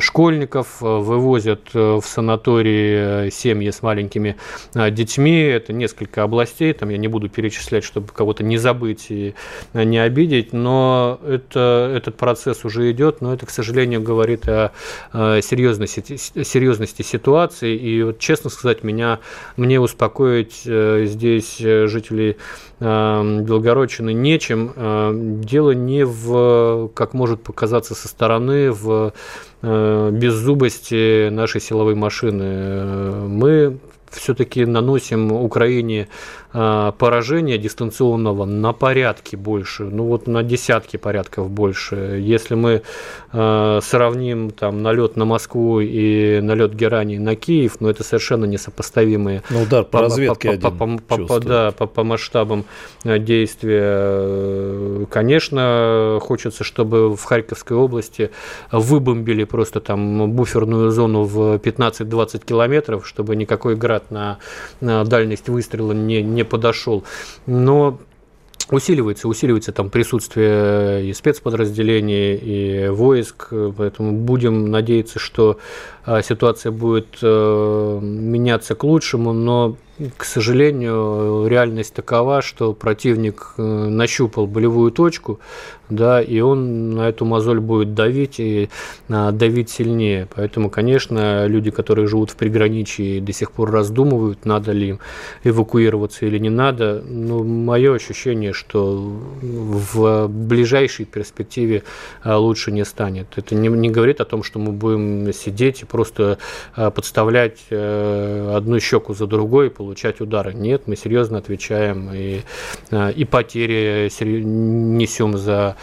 школьников, 0.00 0.80
вывозят 0.80 1.74
в 1.74 2.02
санатории 2.02 3.30
семьи 3.30 3.70
с 3.70 3.82
маленькими 3.82 4.36
детьми, 4.74 5.40
это 5.40 5.72
несколько 5.72 6.22
областей, 6.22 6.72
там 6.72 6.88
я 6.88 6.98
не 6.98 7.08
буду 7.08 7.28
перечислять, 7.28 7.84
чтобы 7.84 8.08
кого-то 8.08 8.42
не 8.42 8.56
забыть 8.56 9.06
и 9.10 9.34
не 9.74 9.98
обидеть, 9.98 10.52
но 10.52 11.20
это, 11.26 11.92
этот 11.94 12.16
процесс 12.16 12.64
уже 12.64 12.90
идет, 12.90 13.20
но 13.20 13.34
это, 13.34 13.46
к 13.46 13.50
сожалению, 13.50 14.02
говорит 14.02 14.48
о 14.48 14.72
серьезности, 15.12 16.16
серьезности 16.16 17.02
ситуации, 17.02 17.76
и 17.76 18.02
вот, 18.02 18.18
честно 18.18 18.50
сказать, 18.50 18.82
меня, 18.82 19.18
мне 19.56 19.80
успокоить 19.80 20.66
Э, 20.66 20.77
здесь 21.04 21.60
э, 21.60 21.86
жителей 21.86 22.36
э, 22.80 23.40
Белгородчины 23.42 24.12
нечем. 24.12 25.42
Дело 25.42 25.72
не 25.72 26.04
в, 26.04 26.88
как 26.94 27.14
может 27.14 27.42
показаться 27.42 27.94
со 27.94 28.08
стороны, 28.08 28.70
в 28.72 29.12
беззубости 29.60 31.30
нашей 31.30 31.60
силовой 31.60 31.96
машины. 31.96 33.26
Мы 33.26 33.78
все-таки 34.12 34.64
наносим 34.64 35.32
Украине 35.32 36.08
а, 36.50 36.92
поражения 36.92 37.58
дистанционного 37.58 38.46
на 38.46 38.72
порядки 38.72 39.36
больше, 39.36 39.84
ну 39.84 40.04
вот 40.04 40.26
на 40.26 40.42
десятки 40.42 40.96
порядков 40.96 41.50
больше. 41.50 42.18
Если 42.22 42.54
мы 42.54 42.82
э, 43.32 43.80
сравним 43.82 44.50
там 44.50 44.82
налет 44.82 45.16
на 45.16 45.26
Москву 45.26 45.80
и 45.80 46.40
налет 46.40 46.74
Герани 46.74 47.18
на 47.18 47.36
Киев, 47.36 47.76
ну 47.80 47.90
это 47.90 48.02
совершенно 48.02 48.46
несопоставимые. 48.46 49.42
Ну 49.50 49.62
удар 49.62 49.84
по, 49.84 49.98
по 49.98 50.00
разведке 50.00 50.52
по, 50.52 50.70
по, 50.70 50.86
по, 50.96 51.18
по, 51.26 51.40
да, 51.40 51.70
по, 51.72 51.86
по 51.86 52.02
масштабам 52.02 52.64
э, 53.04 53.18
действия. 53.18 55.04
Конечно, 55.10 56.18
хочется, 56.22 56.64
чтобы 56.64 57.14
в 57.14 57.22
Харьковской 57.24 57.76
области 57.76 58.30
выбомбили 58.72 59.44
просто 59.44 59.80
там 59.80 60.32
буферную 60.32 60.90
зону 60.92 61.24
в 61.24 61.56
15-20 61.56 62.46
километров, 62.46 63.06
чтобы 63.06 63.36
никакой 63.36 63.76
град 63.76 63.97
на, 64.10 64.38
на 64.80 65.04
дальность 65.04 65.48
выстрела 65.48 65.92
не, 65.92 66.22
не 66.22 66.44
подошел. 66.44 67.04
Но 67.46 67.98
усиливается, 68.70 69.28
усиливается 69.28 69.72
там 69.72 69.90
присутствие 69.90 71.08
и 71.08 71.12
спецподразделений, 71.12 72.36
и 72.36 72.88
войск, 72.88 73.52
поэтому 73.76 74.12
будем 74.12 74.70
надеяться, 74.70 75.18
что 75.18 75.58
а, 76.04 76.22
ситуация 76.22 76.72
будет 76.72 77.18
э, 77.22 77.98
меняться 78.02 78.74
к 78.74 78.84
лучшему, 78.84 79.32
но 79.32 79.76
к 80.16 80.24
сожалению, 80.24 81.46
реальность 81.48 81.92
такова, 81.92 82.40
что 82.40 82.72
противник 82.72 83.54
э, 83.56 83.62
нащупал 83.62 84.46
болевую 84.46 84.92
точку, 84.92 85.40
да, 85.90 86.20
и 86.20 86.40
он 86.40 86.90
на 86.90 87.08
эту 87.08 87.24
мозоль 87.24 87.60
будет 87.60 87.94
давить 87.94 88.38
и 88.38 88.68
а, 89.08 89.32
давить 89.32 89.70
сильнее. 89.70 90.28
Поэтому, 90.34 90.70
конечно, 90.70 91.46
люди, 91.46 91.70
которые 91.70 92.06
живут 92.06 92.30
в 92.30 92.36
приграничии, 92.36 93.20
до 93.20 93.32
сих 93.32 93.52
пор 93.52 93.70
раздумывают, 93.70 94.44
надо 94.44 94.72
ли 94.72 94.90
им 94.90 95.00
эвакуироваться 95.44 96.26
или 96.26 96.38
не 96.38 96.50
надо. 96.50 97.02
Но 97.06 97.42
мое 97.42 97.94
ощущение, 97.94 98.52
что 98.52 98.96
в 99.40 100.28
ближайшей 100.28 101.06
перспективе 101.06 101.82
а, 102.22 102.36
лучше 102.36 102.70
не 102.70 102.84
станет. 102.84 103.26
Это 103.36 103.54
не, 103.54 103.68
не 103.68 103.88
говорит 103.88 104.20
о 104.20 104.26
том, 104.26 104.42
что 104.42 104.58
мы 104.58 104.72
будем 104.72 105.32
сидеть 105.32 105.82
и 105.82 105.86
просто 105.86 106.38
подставлять 106.74 107.58
э, 107.70 108.52
одну 108.54 108.78
щеку 108.78 109.14
за 109.14 109.26
другой, 109.26 109.70
получать 109.70 109.87
удары. 110.20 110.54
Нет, 110.54 110.82
мы 110.86 110.96
серьезно 110.96 111.38
отвечаем 111.38 112.10
и, 112.12 112.40
э, 112.90 113.12
и 113.12 113.24
потери 113.24 114.08
несем 114.42 115.36
за 115.36 115.76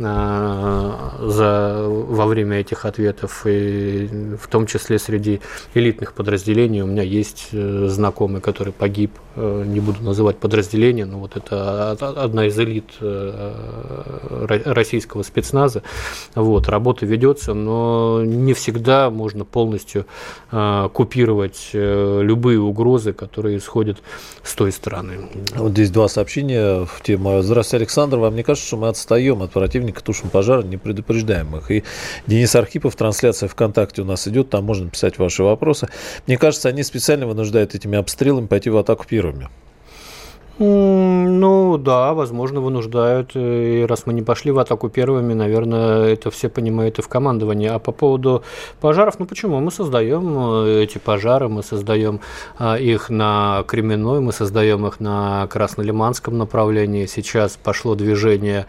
за, 0.00 1.84
во 1.86 2.26
время 2.26 2.60
этих 2.60 2.84
ответов, 2.86 3.42
и 3.46 4.08
в 4.40 4.48
том 4.48 4.66
числе 4.66 4.98
среди 4.98 5.40
элитных 5.74 6.14
подразделений. 6.14 6.80
У 6.80 6.86
меня 6.86 7.02
есть 7.02 7.48
э, 7.52 7.86
знакомый, 7.88 8.40
который 8.40 8.72
погиб, 8.72 9.12
э, 9.36 9.64
не 9.66 9.80
буду 9.80 10.02
называть 10.02 10.38
подразделение, 10.38 11.04
но 11.04 11.18
вот 11.18 11.36
это 11.36 11.92
одна 11.92 12.46
из 12.46 12.58
элит 12.58 12.86
э, 13.00 14.60
российского 14.64 15.22
спецназа. 15.22 15.82
Вот, 16.34 16.68
работа 16.68 17.04
ведется, 17.04 17.52
но 17.52 18.22
не 18.24 18.54
всегда 18.54 19.10
можно 19.10 19.44
полностью 19.44 20.06
купировать 20.92 21.70
любые 21.72 22.60
угрозы, 22.60 23.12
которые 23.12 23.58
исходят 23.58 23.98
с 24.42 24.54
той 24.54 24.72
стороны. 24.72 25.28
Вот 25.54 25.72
здесь 25.72 25.90
два 25.90 26.08
сообщения 26.08 26.84
в 26.84 27.02
тему. 27.02 27.42
Здравствуйте, 27.42 27.82
Александр. 27.82 28.18
Вам 28.18 28.34
не 28.34 28.42
кажется, 28.42 28.66
что 28.66 28.76
мы 28.76 28.88
отстаем 28.88 29.42
от 29.42 29.50
противника, 29.50 29.89
тушим 29.92 30.30
пожар, 30.30 30.64
не 30.64 30.76
предупреждаем 30.76 31.56
их? 31.56 31.70
И 31.70 31.84
Денис 32.26 32.54
Архипов, 32.54 32.96
трансляция 32.96 33.48
ВКонтакте 33.48 34.02
у 34.02 34.04
нас 34.04 34.28
идет, 34.28 34.50
там 34.50 34.64
можно 34.64 34.88
писать 34.90 35.18
ваши 35.18 35.42
вопросы. 35.42 35.88
Мне 36.26 36.38
кажется, 36.38 36.68
они 36.68 36.82
специально 36.82 37.26
вынуждают 37.26 37.74
этими 37.74 37.98
обстрелами 37.98 38.46
пойти 38.46 38.70
в 38.70 38.76
атаку 38.76 39.04
первыми. 39.06 39.48
Ну 40.58 41.78
да, 41.78 42.12
возможно, 42.12 42.60
вынуждают. 42.60 43.30
И 43.34 43.86
раз 43.88 44.04
мы 44.04 44.12
не 44.12 44.20
пошли 44.20 44.52
в 44.52 44.58
атаку 44.58 44.90
первыми, 44.90 45.32
наверное, 45.32 46.08
это 46.08 46.30
все 46.30 46.50
понимают 46.50 46.98
и 46.98 47.02
в 47.02 47.08
командовании. 47.08 47.68
А 47.68 47.78
по 47.78 47.92
поводу 47.92 48.42
пожаров, 48.80 49.18
ну 49.18 49.24
почему? 49.24 49.58
Мы 49.60 49.70
создаем 49.70 50.66
э, 50.66 50.82
эти 50.82 50.98
пожары, 50.98 51.48
мы 51.48 51.62
создаем 51.62 52.20
а, 52.58 52.76
их 52.76 53.08
на 53.08 53.64
Кременной, 53.68 54.20
мы 54.20 54.32
создаем 54.32 54.86
их 54.86 55.00
на 55.00 55.46
Краснолиманском 55.46 56.36
направлении. 56.36 57.06
Сейчас 57.06 57.56
пошло 57.56 57.94
движение 57.94 58.66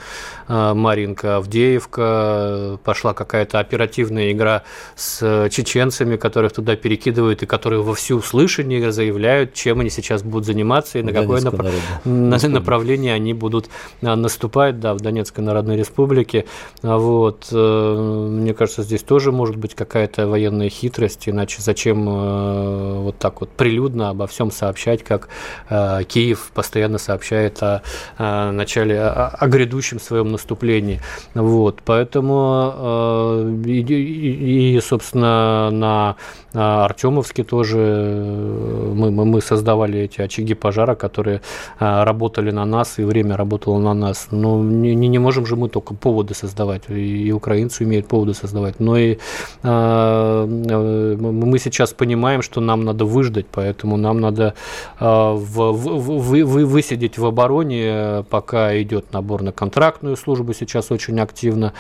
а, 0.48 0.74
Маринка 0.74 1.38
Авдеевка, 1.38 2.80
пошла 2.86 3.14
какая-то 3.14 3.60
оперативная 3.60 4.32
игра 4.32 4.64
с 4.96 5.50
чеченцами, 5.50 6.16
которых 6.16 6.54
туда 6.54 6.78
перекидывают 6.78 7.44
и 7.44 7.46
которые 7.46 7.82
во 7.82 7.96
всеуслышание 7.96 8.94
заявляют, 8.94 9.54
чем 9.54 9.82
они 9.82 9.90
сейчас 9.90 10.24
будут 10.24 10.46
заниматься 10.46 11.00
и 11.00 11.04
на 11.04 11.12
какое 11.12 11.42
направление 11.42 11.81
на 12.06 12.38
направлении 12.50 13.12
они 13.12 13.34
будут 13.34 13.70
а, 14.02 14.16
наступать, 14.16 14.80
да, 14.80 14.94
в 14.94 14.98
Донецкой 14.98 15.44
Народной 15.44 15.78
Республике. 15.78 16.46
А 16.84 16.98
вот. 16.98 17.48
Э, 17.52 18.28
мне 18.30 18.54
кажется, 18.54 18.84
здесь 18.84 19.04
тоже 19.04 19.32
может 19.32 19.56
быть 19.56 19.76
какая-то 19.76 20.28
военная 20.28 20.70
хитрость, 20.70 21.30
иначе 21.30 21.62
зачем 21.62 22.08
э, 22.08 23.00
вот 23.02 23.18
так 23.18 23.42
вот 23.42 23.50
прилюдно 23.50 24.10
обо 24.10 24.28
всем 24.28 24.52
сообщать, 24.52 25.04
как 25.04 25.30
э, 25.70 26.04
Киев 26.08 26.52
постоянно 26.54 26.98
сообщает 26.98 27.62
о, 27.64 27.82
о 28.18 28.52
начале, 28.52 29.00
о, 29.00 29.28
о 29.28 29.48
грядущем 29.48 30.00
своем 30.00 30.30
наступлении. 30.30 31.02
Вот. 31.34 31.82
Поэтому 31.86 33.62
и, 33.66 34.76
и, 34.76 34.80
собственно, 34.82 35.70
на 35.72 36.16
Артемовске 36.54 37.44
тоже 37.44 37.78
мы, 37.78 39.12
мы, 39.12 39.26
мы 39.26 39.42
создавали 39.42 40.00
эти 40.00 40.22
очаги 40.22 40.54
пожара, 40.54 40.96
которые 40.96 41.32
а, 41.32 41.42
работали 41.80 42.52
на 42.52 42.66
нас, 42.66 43.00
и 43.00 43.04
время 43.04 43.38
работало 43.38 43.80
на 43.80 43.94
нас. 43.94 44.28
Но 44.32 44.62
не, 44.64 44.96
не 44.96 45.20
можем 45.20 45.46
же 45.46 45.56
мы 45.56 45.70
только 45.70 45.94
поводы 45.94 46.34
создавать, 46.34 46.90
и 46.90 47.32
украинцы 47.32 47.84
умеют 47.84 48.08
поводы 48.08 48.34
создавать. 48.34 48.80
Но 48.80 48.98
и 48.98 49.18
э, 49.64 50.46
мы 50.46 51.60
сейчас 51.60 51.94
понимаем, 51.94 52.42
что 52.42 52.62
нам 52.62 52.84
надо 52.86 53.06
выждать, 53.06 53.46
поэтому 53.52 53.98
нам 53.98 54.20
надо 54.20 54.54
э, 55.00 55.06
в, 55.06 55.72
в, 55.72 56.00
в, 56.00 56.20
в, 56.20 56.66
высидеть 56.66 57.18
в 57.18 57.26
обороне, 57.26 58.24
пока 58.30 58.80
идет 58.82 59.14
набор 59.14 59.42
на 59.42 59.52
контрактную 59.52 60.16
службу 60.16 60.54
сейчас 60.54 60.92
очень 60.92 61.20
активно, 61.20 61.74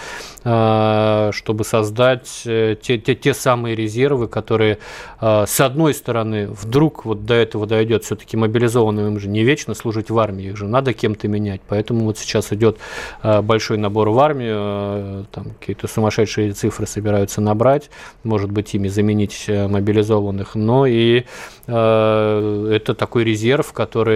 э, 0.43 1.31
чтобы 1.33 1.63
создать 1.63 2.29
те, 2.43 2.75
те, 2.75 3.15
те 3.15 3.33
самые 3.33 3.75
резервы, 3.75 4.27
которые, 4.27 4.77
э, 5.19 5.45
с 5.47 5.59
одной 5.59 5.93
стороны, 5.93 6.47
вдруг 6.47 7.05
вот 7.05 7.25
до 7.25 7.33
этого 7.33 7.65
дойдет, 7.65 8.03
все-таки 8.03 8.37
мобилизованным 8.37 9.07
им 9.07 9.19
же 9.19 9.27
не 9.27 9.43
вечно 9.43 9.70
служить 9.73 10.09
в 10.09 10.19
армии, 10.19 10.45
их 10.45 10.57
же 10.57 10.67
надо 10.67 10.93
кем-то 10.93 11.27
менять. 11.27 11.61
Поэтому 11.67 12.05
вот 12.05 12.17
сейчас 12.17 12.51
идет 12.53 12.77
э, 13.23 13.41
большой 13.41 13.77
набор 13.77 14.09
в 14.09 14.19
армию, 14.19 14.57
э, 14.59 15.23
там 15.31 15.51
какие-то 15.59 15.87
сумасшедшие 15.87 16.53
цифры 16.53 16.87
собираются 16.87 17.41
набрать, 17.41 17.89
может 18.23 18.51
быть, 18.51 18.73
ими 18.75 18.87
заменить 18.87 19.45
э, 19.47 19.67
мобилизованных, 19.67 20.55
но 20.55 20.85
и 20.85 21.23
это 21.67 22.95
такой 22.97 23.23
резерв, 23.23 23.71
который 23.71 24.11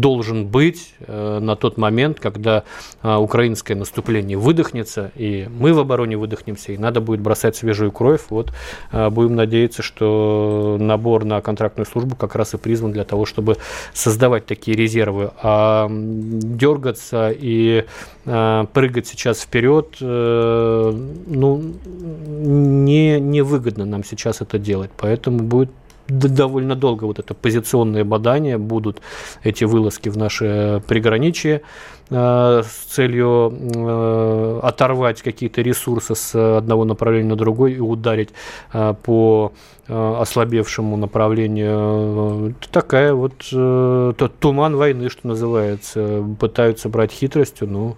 должен 0.00 0.46
быть 0.46 0.94
на 1.06 1.56
тот 1.56 1.76
момент, 1.76 2.20
когда 2.20 2.64
украинское 3.02 3.76
наступление 3.76 4.36
выдохнется, 4.36 5.12
и 5.14 5.48
мы 5.50 5.72
в 5.72 5.78
обороне 5.78 6.16
выдохнемся, 6.16 6.72
и 6.72 6.78
надо 6.78 7.00
будет 7.00 7.20
бросать 7.20 7.56
свежую 7.56 7.92
кровь. 7.92 8.22
Вот 8.30 8.52
будем 8.92 9.36
надеяться, 9.36 9.82
что 9.82 10.76
набор 10.78 11.24
на 11.24 11.40
контрактную 11.40 11.86
службу 11.86 12.16
как 12.16 12.34
раз 12.34 12.54
и 12.54 12.58
призван 12.58 12.92
для 12.92 13.04
того, 13.04 13.26
чтобы 13.26 13.56
создавать 13.92 14.46
такие 14.46 14.76
резервы, 14.76 15.30
а 15.42 15.88
дергаться 15.90 17.30
и 17.30 17.84
э, 18.24 18.66
прыгать 18.72 19.06
сейчас 19.06 19.40
вперед, 19.40 19.96
э, 20.00 20.92
ну, 21.26 21.62
не, 22.26 23.20
невыгодно 23.20 23.84
нам 23.84 24.04
сейчас 24.04 24.40
это 24.40 24.58
делать. 24.58 24.90
Поэтому 24.96 25.40
будет 25.40 25.70
довольно 26.08 26.74
долго 26.74 27.04
вот 27.04 27.18
это 27.18 27.34
позиционное 27.34 28.04
бадание, 28.04 28.58
будут 28.58 29.00
эти 29.44 29.64
вылазки 29.64 30.08
в 30.08 30.16
приграничие 30.86 31.56
э, 31.56 31.60
с 32.10 32.86
целью 32.88 33.52
э, 33.52 34.60
оторвать 34.62 35.22
какие-то 35.22 35.60
ресурсы 35.60 36.14
с 36.14 36.34
одного 36.34 36.84
направления 36.84 37.28
на 37.28 37.36
другой 37.36 37.74
и 37.74 37.80
ударить 37.80 38.30
э, 38.72 38.94
по 39.02 39.52
Э, 39.90 40.16
ослабевшему 40.20 40.98
направлению. 40.98 42.54
Такая 42.70 43.14
вот 43.14 43.48
э, 43.50 44.12
тот 44.18 44.38
туман 44.38 44.76
войны, 44.76 45.08
что 45.08 45.26
называется. 45.26 46.22
Пытаются 46.38 46.90
брать 46.90 47.10
хитростью, 47.10 47.68
ну, 47.68 47.96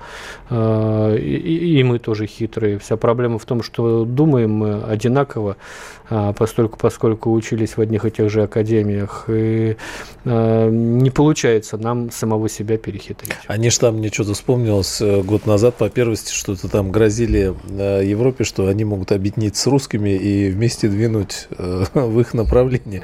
э, 0.50 1.16
и, 1.18 1.78
и 1.80 1.82
мы 1.82 1.98
тоже 1.98 2.26
хитрые. 2.26 2.78
Вся 2.78 2.96
проблема 2.96 3.40
в 3.40 3.44
том, 3.44 3.64
что 3.64 4.04
думаем 4.04 4.52
мы 4.52 4.84
одинаково, 4.84 5.56
а, 6.08 6.32
поскольку, 6.32 6.78
поскольку 6.78 7.32
учились 7.32 7.76
в 7.76 7.80
одних 7.80 8.04
и 8.04 8.10
тех 8.12 8.30
же 8.30 8.44
академиях, 8.44 9.24
и 9.28 9.76
не 10.24 11.10
получается 11.10 11.76
нам 11.76 12.10
самого 12.10 12.48
себя 12.48 12.76
перехитрить. 12.76 13.34
Они 13.46 13.70
же 13.70 13.80
там, 13.80 13.99
мне 14.00 14.10
что-то 14.10 14.32
вспомнилось, 14.32 15.00
год 15.00 15.46
назад 15.46 15.76
по 15.76 15.90
первости 15.90 16.32
что-то 16.32 16.68
там 16.68 16.90
грозили 16.90 17.54
Европе, 17.68 18.44
что 18.44 18.66
они 18.66 18.84
могут 18.84 19.12
объединиться 19.12 19.62
с 19.62 19.66
русскими 19.66 20.10
и 20.10 20.48
вместе 20.48 20.88
двинуть 20.88 21.48
в 21.58 22.20
их 22.20 22.32
направлении, 22.32 23.02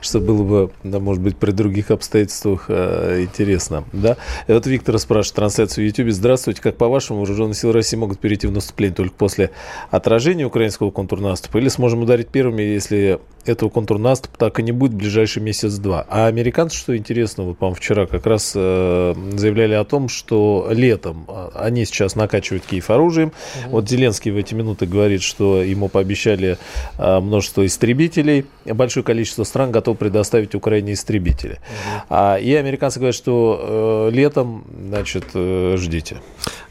что 0.00 0.20
было 0.20 0.42
бы, 0.42 0.70
да, 0.84 1.00
может 1.00 1.22
быть, 1.22 1.36
при 1.36 1.50
других 1.50 1.90
обстоятельствах 1.90 2.64
э, 2.68 3.24
интересно. 3.24 3.84
Да? 3.92 4.16
И 4.46 4.52
вот 4.52 4.66
Виктор 4.66 4.98
спрашивает 4.98 5.36
трансляцию 5.36 5.84
в 5.84 5.86
YouTube. 5.88 6.12
Здравствуйте, 6.12 6.62
как 6.62 6.76
по-вашему, 6.76 7.20
вооруженные 7.20 7.54
силы 7.54 7.74
России 7.74 7.96
могут 7.96 8.18
перейти 8.18 8.46
в 8.46 8.52
наступление 8.52 8.94
только 8.94 9.14
после 9.14 9.50
отражения 9.90 10.46
украинского 10.46 10.90
контрнаступа 10.90 11.58
или 11.58 11.68
сможем 11.68 12.02
ударить 12.02 12.28
первыми, 12.28 12.62
если 12.62 13.20
этого 13.48 13.70
контрнаступа 13.70 14.36
так 14.38 14.60
и 14.60 14.62
не 14.62 14.72
будет 14.72 14.92
в 14.92 14.96
ближайший 14.96 15.42
месяц-два. 15.42 16.06
А 16.08 16.26
американцы, 16.26 16.76
что 16.76 16.96
интересно, 16.96 17.44
вот, 17.44 17.58
по-моему, 17.58 17.76
вчера 17.76 18.06
как 18.06 18.26
раз 18.26 18.52
э, 18.54 19.14
заявляли 19.34 19.74
о 19.74 19.84
том, 19.84 20.08
что 20.08 20.68
летом 20.70 21.24
э, 21.28 21.50
они 21.54 21.84
сейчас 21.84 22.16
накачивают 22.16 22.64
Киев 22.64 22.90
оружием. 22.90 23.28
Угу. 23.28 23.70
Вот 23.70 23.88
Зеленский 23.88 24.30
в 24.30 24.36
эти 24.36 24.54
минуты 24.54 24.86
говорит, 24.86 25.22
что 25.22 25.62
ему 25.62 25.88
пообещали 25.88 26.58
э, 26.98 27.20
множество 27.20 27.64
истребителей. 27.64 28.46
Большое 28.64 29.04
количество 29.04 29.44
стран 29.44 29.72
готов 29.72 29.98
предоставить 29.98 30.54
Украине 30.54 30.92
истребители. 30.92 31.52
Угу. 31.52 32.02
А, 32.10 32.36
и 32.36 32.54
американцы 32.54 32.98
говорят, 32.98 33.14
что 33.14 34.08
э, 34.10 34.14
летом, 34.14 34.64
значит, 34.88 35.24
э, 35.34 35.76
ждите. 35.78 36.18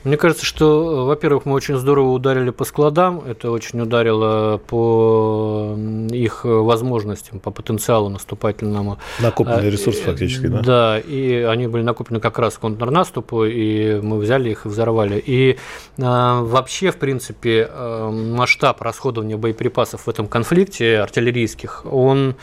Мне 0.04 0.16
кажется, 0.16 0.46
что, 0.46 1.06
во-первых, 1.06 1.46
мы 1.46 1.54
очень 1.54 1.76
здорово 1.78 2.12
ударили 2.12 2.52
по 2.52 2.63
складам. 2.63 3.22
Это 3.28 3.52
очень 3.52 3.82
ударило 3.82 4.58
по 4.58 5.78
их 6.12 6.46
возможностям, 6.67 7.39
по 7.39 7.51
потенциалу 7.51 8.10
наступательному. 8.10 8.99
Накопленный 9.19 9.67
а, 9.67 9.71
ресурс 9.71 9.97
фактически, 9.97 10.47
да? 10.47 10.62
Да, 10.62 10.99
и 10.99 11.41
они 11.41 11.67
были 11.67 11.84
накоплены 11.84 12.19
как 12.19 12.38
раз 12.39 12.58
к 12.58 12.60
контрнаступу, 12.60 13.45
и 13.45 13.99
мы 14.01 14.19
взяли 14.19 14.51
их 14.51 14.65
и 14.65 14.69
взорвали. 14.69 15.21
И 15.25 15.58
а, 15.99 16.41
вообще, 16.41 16.91
в 16.91 16.97
принципе, 16.97 17.67
а, 17.69 18.12
масштаб 18.12 18.82
расходования 18.82 19.38
боеприпасов 19.38 20.06
в 20.06 20.10
этом 20.10 20.27
конфликте 20.27 20.99
артиллерийских, 20.99 21.86
он 21.89 22.36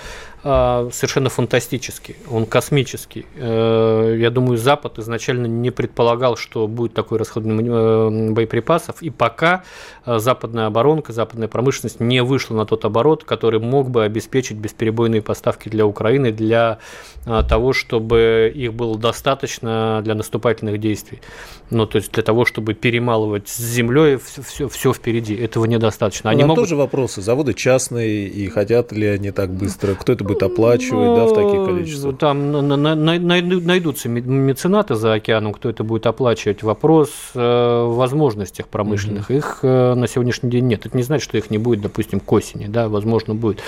совершенно 0.45 1.31
фантастический, 1.31 2.17
он 2.31 2.45
космический. 2.45 3.25
Э, 3.37 4.15
я 4.19 4.29
думаю, 4.31 4.59
Запад 4.59 4.99
изначально 4.99 5.47
не 5.47 5.71
предполагал, 5.71 6.37
что 6.37 6.69
будет 6.69 6.93
такой 6.93 7.17
расход 7.17 7.45
э, 7.47 8.31
боеприпасов, 8.31 9.01
и 9.01 9.09
пока 9.09 9.65
э, 10.05 10.19
западная 10.19 10.67
оборонка, 10.67 11.15
западная 11.15 11.49
промышленность 11.49 11.99
не 11.99 12.23
вышла 12.23 12.57
на 12.57 12.67
тот 12.67 12.85
оборот, 12.85 13.25
который 13.25 13.59
мог 13.59 13.89
бы 13.89 14.05
обеспечить 14.05 14.59
бесперебойные 14.59 15.23
поставки 15.23 15.71
для 15.71 15.87
Украины, 15.87 16.31
для 16.31 16.79
того, 17.25 17.73
чтобы 17.73 18.53
их 18.55 18.75
было 18.75 18.99
достаточно 18.99 20.03
для 20.05 20.15
наступательных 20.15 20.79
действий. 20.79 21.23
Ну, 21.71 21.87
то 21.87 21.97
есть 21.97 22.13
для 22.13 22.23
того, 22.23 22.45
чтобы 22.45 22.75
перемалывать 22.75 23.49
с 23.49 23.59
землей 23.59 24.19
все, 24.19 24.69
все 24.69 24.93
впереди. 24.93 25.35
Этого 25.35 25.65
недостаточно. 25.65 26.29
Они 26.29 26.45
могут... 26.45 26.65
тоже 26.65 26.77
вопросы. 26.77 27.23
Заводы 27.23 27.55
частные, 27.55 28.29
и 28.29 28.49
хотят 28.51 28.93
ли 28.93 29.07
они 29.07 29.31
так 29.31 29.51
быстро? 29.51 29.95
Кто 29.95 30.13
это 30.13 30.23
будет 30.23 30.34
оплачивать, 30.43 31.09
ну, 31.09 31.17
да, 31.17 31.25
в 31.27 31.35
таких 31.35 31.65
количествах? 31.67 32.19
Там 32.19 32.51
найдутся 32.51 34.09
меценаты 34.09 34.95
за 34.95 35.15
океаном, 35.15 35.53
кто 35.53 35.69
это 35.71 35.85
будет 35.85 36.07
оплачивать. 36.07 36.63
Вопрос 36.63 37.11
э, 37.35 37.85
возможностях 37.87 38.69
промышленных. 38.69 39.31
Угу. 39.31 39.37
Их 39.37 39.59
э, 39.63 39.95
на 39.95 40.07
сегодняшний 40.07 40.51
день 40.51 40.67
нет. 40.67 40.87
Это 40.87 40.97
не 40.97 41.03
значит, 41.03 41.25
что 41.25 41.39
их 41.39 41.51
не 41.51 41.59
будет, 41.59 41.83
допустим, 41.83 42.21
к 42.21 42.33
осени, 42.33 42.67
да, 42.67 42.89
возможно, 42.89 43.35
будет. 43.35 43.61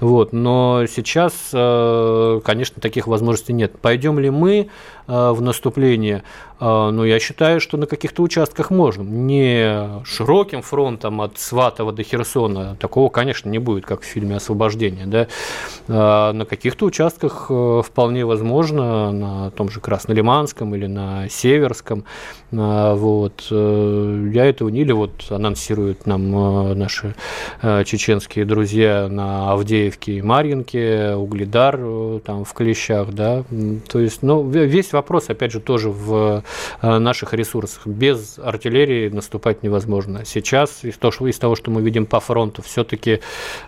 Вот. 0.00 0.32
Но 0.32 0.84
сейчас, 0.90 1.32
э, 1.52 2.40
конечно, 2.44 2.80
таких 2.80 3.06
возможностей 3.06 3.52
нет. 3.52 3.78
Пойдем 3.80 4.18
ли 4.18 4.30
мы 4.30 4.68
в 5.06 5.42
наступление? 5.42 6.22
А, 6.60 6.90
но 6.90 7.04
я 7.04 7.18
считаю, 7.18 7.60
что 7.60 7.76
на 7.76 7.86
каких-то 7.86 8.22
участках 8.22 8.70
можно. 8.70 9.02
Не 9.02 10.04
широким 10.04 10.62
фронтом 10.62 11.20
от 11.20 11.38
Сватова 11.38 11.92
до 11.92 12.02
Херсона. 12.02 12.76
Такого, 12.76 13.08
конечно, 13.08 13.48
не 13.48 13.58
будет, 13.58 13.86
как 13.86 14.02
в 14.02 14.04
фильме 14.04 14.36
«Освобождение». 14.36 15.06
Да? 15.06 15.26
А 15.88 16.32
на 16.32 16.44
каких-то 16.44 16.86
участках 16.86 17.46
э, 17.50 17.82
вполне 17.84 18.24
возможно, 18.24 19.10
на 19.12 19.50
том 19.50 19.70
же 19.70 19.80
Краснолиманском 19.80 20.74
или 20.74 20.86
на 20.86 21.28
Северском. 21.28 22.04
А, 22.52 22.94
вот. 22.94 23.46
Э, 23.50 24.30
я 24.32 24.44
этого 24.44 24.68
не... 24.68 24.84
Или 24.84 24.92
вот 24.92 25.12
анонсируют 25.30 26.06
нам 26.06 26.72
э, 26.72 26.74
наши 26.74 27.14
чеченские 27.86 28.44
друзья 28.44 29.08
на 29.08 29.52
Авдеевке 29.52 30.18
и 30.18 30.22
Марьинке, 30.22 31.14
Угледар 31.14 31.78
там 32.24 32.44
в 32.44 32.52
Клещах, 32.52 33.12
да. 33.12 33.44
То 33.88 33.98
есть, 33.98 34.22
ну, 34.22 34.46
весь 34.46 34.92
вопрос, 34.92 35.30
опять 35.30 35.52
же, 35.52 35.60
тоже 35.60 35.88
в 35.88 36.24
Э, 36.24 36.42
наших 36.82 37.34
ресурсах. 37.34 37.86
Без 37.86 38.38
артиллерии 38.38 39.08
наступать 39.08 39.62
невозможно. 39.62 40.24
Сейчас 40.24 40.84
из 40.84 41.38
того, 41.38 41.56
что 41.56 41.70
мы 41.70 41.82
видим 41.82 42.06
по 42.06 42.20
фронту, 42.20 42.62
все-таки 42.62 43.20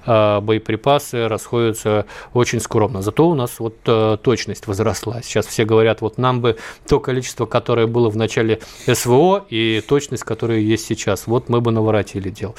э, 0.07 0.41
боеприпасы 0.41 1.29
расходятся 1.29 2.07
очень 2.33 2.61
скромно. 2.61 3.03
Зато 3.03 3.29
у 3.29 3.35
нас 3.35 3.59
вот 3.59 3.77
э, 3.87 4.19
точность 4.23 4.67
возросла. 4.67 5.23
Сейчас 5.23 5.47
все 5.47 5.65
говорят, 5.65 6.01
вот 6.01 6.19
нам 6.19 6.41
бы 6.41 6.57
то 6.89 7.01
количество, 7.01 7.47
которое 7.47 7.87
было 7.87 8.11
в 8.11 8.17
начале 8.17 8.61
СВО 8.87 9.45
и 9.49 9.83
точность, 9.87 10.25
которая 10.25 10.59
есть 10.59 10.87
сейчас. 10.87 11.27
Вот 11.27 11.49
мы 11.49 11.61
бы 11.61 11.71
наворотили 11.71 12.31
дел. 12.31 12.55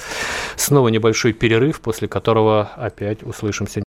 Снова 0.56 0.90
небольшой 0.90 1.34
перерыв, 1.34 1.82
после 1.82 2.08
которого 2.08 2.72
опять 2.78 3.24
услышимся. 3.24 3.87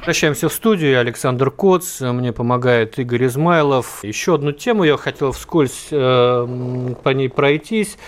Возвращаемся 0.00 0.48
в 0.48 0.54
студию. 0.54 0.98
Александр 0.98 1.50
Коц, 1.50 2.00
мне 2.00 2.32
помогает 2.32 2.98
Игорь 2.98 3.26
Измайлов. 3.26 4.02
Еще 4.02 4.34
одну 4.34 4.50
тему 4.50 4.84
я 4.84 4.96
хотел 4.96 5.32
вскользь 5.32 5.88
э, 5.90 6.94
по 7.02 7.10
ней 7.10 7.28
пройтись. 7.28 7.98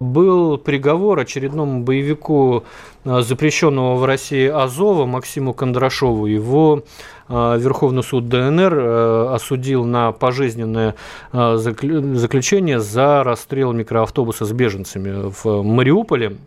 Был 0.00 0.56
приговор 0.56 1.18
очередному 1.18 1.82
боевику 1.82 2.64
э, 3.04 3.20
запрещенного 3.20 3.96
в 3.96 4.04
России 4.06 4.48
Азова 4.48 5.04
Максиму 5.04 5.52
Кондрашову. 5.52 6.24
Его 6.24 6.84
э, 7.28 7.58
Верховный 7.60 8.02
суд 8.02 8.30
ДНР 8.30 8.74
э, 8.74 9.34
осудил 9.34 9.84
на 9.84 10.12
пожизненное 10.12 10.94
заключение 11.32 12.80
за 12.80 13.22
расстрел 13.24 13.74
микроавтобуса 13.74 14.46
с 14.46 14.52
беженцами 14.52 15.30
в 15.30 15.62
Мариуполе. 15.62 16.38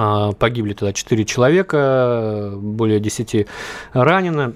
А, 0.00 0.30
погибли 0.30 0.74
тогда 0.74 0.92
4 0.92 1.24
человека, 1.24 2.52
более 2.54 3.00
10 3.00 3.48
ранено. 3.92 4.54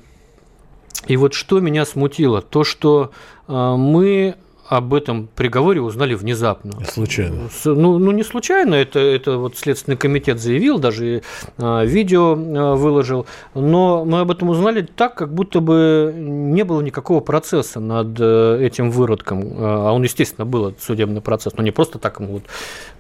И 1.09 1.17
вот 1.17 1.35
что 1.35 1.59
меня 1.59 1.85
смутило, 1.85 2.41
то, 2.41 2.63
что 2.63 3.11
а, 3.49 3.77
мы 3.77 4.37
об 4.73 4.95
этом 4.95 5.29
приговоре 5.35 5.83
узнали 5.83 6.15
внезапно. 6.15 6.73
Случайно. 6.87 7.51
Ну, 7.67 7.99
ну 7.99 8.11
не 8.11 8.23
случайно, 8.23 8.75
это, 8.75 9.01
это 9.01 9.37
вот 9.37 9.59
Следственный 9.59 9.99
комитет 9.99 10.41
заявил, 10.41 10.79
даже 10.79 11.21
э, 11.59 11.87
видео 11.87 12.35
э, 12.35 12.75
выложил, 12.75 13.27
но 13.55 14.07
мы 14.07 14.21
об 14.21 14.31
этом 14.31 14.49
узнали 14.49 14.81
так, 14.81 15.15
как 15.15 15.35
будто 15.35 15.61
бы 15.61 16.15
не 16.17 16.63
было 16.63 16.81
никакого 16.81 17.21
процесса 17.21 17.81
над 17.81 18.19
э, 18.19 18.65
этим 18.65 18.91
выродком, 18.91 19.45
а 19.59 19.93
он, 19.93 20.05
естественно, 20.05 20.47
был 20.47 20.69
этот 20.69 20.83
судебный 20.83 21.21
процесс, 21.21 21.53
но 21.55 21.63
не 21.63 21.71
просто 21.71 21.99
так 21.99 22.21
ему 22.21 22.35
вот 22.35 22.45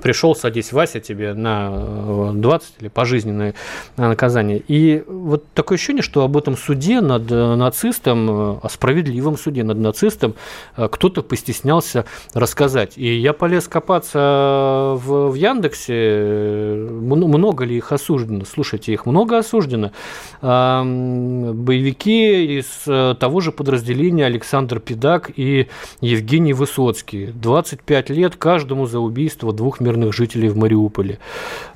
пришел, 0.03 0.37
садись, 0.37 0.73
Вася, 0.73 1.01
тебе 1.01 1.33
на 1.33 2.33
20 2.35 2.75
или 2.81 2.89
пожизненное 2.89 3.55
наказание. 3.97 4.63
И 4.69 5.03
вот 5.07 5.47
такое 5.55 5.77
ощущение, 5.77 6.03
что 6.03 6.23
об 6.23 6.37
этом 6.37 6.55
суде 6.55 7.01
над 7.01 7.31
нацистом, 7.31 8.29
о 8.63 8.69
справедливом 8.69 9.39
суде 9.39 9.65
над 9.65 9.79
нацистом 9.79 10.35
кто-то 10.77 11.23
постеснялся 11.23 11.62
постеснялся 11.63 12.05
рассказать. 12.35 12.95
И 12.97 13.15
я 13.15 13.33
полез 13.33 13.69
копаться 13.69 14.97
в, 14.97 15.31
в 15.31 15.35
Яндексе, 15.35 16.89
много 16.89 17.65
ли 17.65 17.77
их 17.77 17.93
осуждено. 17.93 18.45
Слушайте, 18.45 18.93
их 18.93 19.07
много 19.07 19.39
осуждено. 19.39 19.93
Боевики 20.41 22.59
из 22.59 22.67
э, 22.87 23.15
того 23.19 23.41
же 23.41 23.53
подразделения 23.53 24.27
Александр 24.27 24.81
Педак 24.81 25.31
и 25.37 25.69
Евгений 26.01 26.53
Высоцкий. 26.53 27.27
25 27.27 28.11
лет 28.11 28.37
каждому 28.37 28.87
за 28.87 28.99
убийство 28.99 29.53
двух 29.53 29.81
мирных 29.81 30.13
жителей 30.13 30.49
в 30.49 30.57
Мариуполе. 30.57 31.19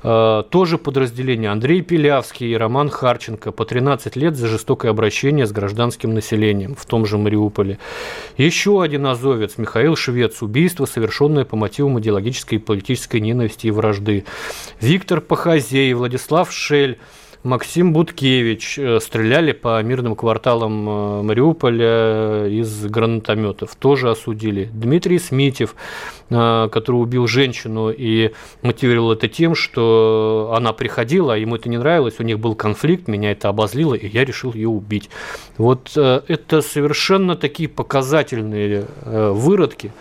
А, 0.03 0.43
тоже 0.43 0.77
подразделение 0.77 1.51
Андрей 1.51 1.81
Пилявский 1.81 2.51
и 2.51 2.57
Роман 2.57 2.89
Харченко 2.89 3.51
по 3.51 3.65
13 3.65 4.15
лет 4.17 4.35
за 4.35 4.47
жестокое 4.47 4.91
обращение 4.91 5.45
с 5.45 5.51
гражданским 5.51 6.13
населением 6.13 6.75
в 6.75 6.85
том 6.85 7.05
же 7.05 7.17
Мариуполе. 7.17 7.79
Еще 8.37 8.81
один 8.81 9.05
азовец 9.05 9.57
Михаил 9.67 9.97
Швец. 9.97 10.41
Убийство, 10.41 10.85
совершенное 10.85 11.43
по 11.43 11.57
мотивам 11.57 11.99
идеологической 11.99 12.57
и 12.57 12.61
политической 12.61 13.19
ненависти 13.19 13.67
и 13.67 13.71
вражды. 13.71 14.23
Виктор 14.79 15.19
Пахазей, 15.19 15.91
Владислав 15.91 16.53
Шель, 16.53 16.99
Максим 17.43 17.93
Буткевич 17.93 18.79
э, 18.79 18.99
стреляли 18.99 19.51
по 19.51 19.81
мирным 19.83 20.15
кварталам 20.15 20.89
э, 20.89 21.21
Мариуполя 21.23 22.47
из 22.47 22.85
гранатометов. 22.85 23.75
Тоже 23.75 24.09
осудили. 24.09 24.69
Дмитрий 24.73 25.19
Смитев, 25.19 25.75
э, 26.29 26.69
который 26.71 26.97
убил 26.97 27.27
женщину 27.27 27.91
и 27.91 28.31
мотивировал 28.63 29.11
это 29.11 29.27
тем, 29.27 29.55
что 29.55 30.53
она 30.55 30.73
приходила, 30.73 31.35
а 31.35 31.37
ему 31.37 31.55
это 31.55 31.69
не 31.69 31.77
нравилось, 31.77 32.15
у 32.19 32.23
них 32.23 32.39
был 32.39 32.55
конфликт, 32.55 33.07
меня 33.07 33.31
это 33.31 33.49
обозлило, 33.49 33.93
и 33.93 34.07
я 34.07 34.25
решил 34.25 34.53
ее 34.53 34.69
убить. 34.69 35.09
Вот 35.57 35.95
это 35.95 36.61
совершенно 36.61 37.35
такие 37.35 37.69
показательные 37.69 38.85
выродки, 39.05 39.91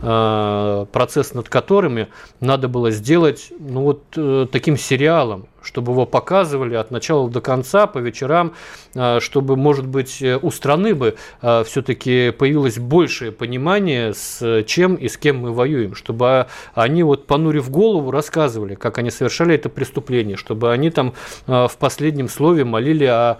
процесс 0.00 1.34
над 1.34 1.48
которыми 1.48 2.08
надо 2.40 2.68
было 2.68 2.90
сделать 2.90 3.52
ну, 3.58 3.82
вот, 3.82 4.50
таким 4.50 4.76
сериалом, 4.76 5.46
чтобы 5.66 5.92
его 5.92 6.06
показывали 6.06 6.74
от 6.74 6.90
начала 6.90 7.28
до 7.28 7.40
конца 7.40 7.86
по 7.86 7.98
вечерам, 7.98 8.54
а, 8.94 9.20
чтобы, 9.20 9.56
может 9.56 9.86
быть, 9.86 10.22
у 10.22 10.50
страны 10.50 10.94
бы 10.94 11.16
а, 11.42 11.64
все-таки 11.64 12.30
появилось 12.30 12.78
большее 12.78 13.32
понимание, 13.32 14.14
с 14.14 14.62
чем 14.64 14.94
и 14.94 15.08
с 15.08 15.16
кем 15.16 15.40
мы 15.40 15.52
воюем, 15.52 15.94
чтобы 15.94 16.46
они 16.74 17.02
вот 17.02 17.26
понурив 17.26 17.70
голову 17.70 18.10
рассказывали, 18.10 18.74
как 18.74 18.98
они 18.98 19.10
совершали 19.10 19.54
это 19.54 19.68
преступление, 19.68 20.36
чтобы 20.36 20.72
они 20.72 20.90
там 20.90 21.14
в 21.46 21.72
последнем 21.78 22.28
слове 22.28 22.64
молили 22.64 23.04
о 23.04 23.38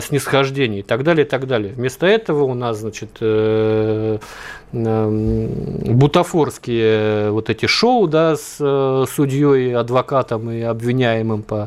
снисхождении 0.00 0.80
и 0.80 0.82
так 0.82 1.04
далее, 1.04 1.26
и 1.26 1.28
так 1.28 1.46
далее. 1.46 1.74
Вместо 1.74 2.06
этого 2.06 2.44
у 2.44 2.54
нас, 2.54 2.78
значит, 2.78 3.10
э, 3.20 4.18
бутафорские 4.72 7.30
вот 7.30 7.50
эти 7.50 7.66
шоу, 7.66 8.06
да, 8.06 8.36
с 8.36 8.56
э, 8.60 9.04
судьей, 9.10 9.74
адвокатом 9.74 10.48
и 10.50 10.60
обвиняемым 10.60 11.42
по 11.42 11.64
э, 11.64 11.65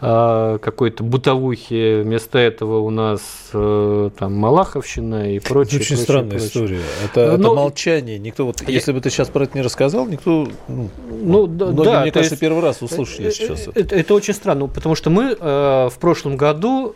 какой-то 0.00 1.02
бытовухи. 1.02 2.02
Вместо 2.02 2.38
этого 2.38 2.78
у 2.80 2.90
нас 2.90 3.20
э, 3.52 4.10
там 4.18 4.34
Малаховщина 4.34 5.34
и 5.34 5.38
прочее. 5.38 5.80
Очень 5.80 5.88
прочее, 5.88 5.98
странная 5.98 6.30
прочее. 6.30 6.46
история. 6.48 6.80
Это, 7.04 7.26
Но, 7.26 7.34
это 7.34 7.54
молчание. 7.54 8.18
Никто 8.18 8.46
вот, 8.46 8.62
я... 8.62 8.72
если 8.72 8.92
бы 8.92 9.00
ты 9.00 9.10
сейчас 9.10 9.28
про 9.28 9.44
это 9.44 9.56
не 9.56 9.62
рассказал, 9.62 10.06
никто, 10.06 10.48
ну, 10.68 10.90
ну 11.08 11.46
да, 11.46 11.72
да, 11.72 12.00
мне 12.02 12.12
кажется, 12.12 12.34
есть, 12.34 12.40
первый 12.40 12.62
раз 12.62 12.82
услышали 12.82 13.30
сейчас. 13.30 13.68
Это, 13.68 13.80
это, 13.80 13.96
это 13.96 14.14
очень 14.14 14.34
странно, 14.34 14.66
потому 14.66 14.94
что 14.94 15.10
мы 15.10 15.36
э, 15.38 15.88
в 15.90 15.98
прошлом 15.98 16.36
году 16.36 16.94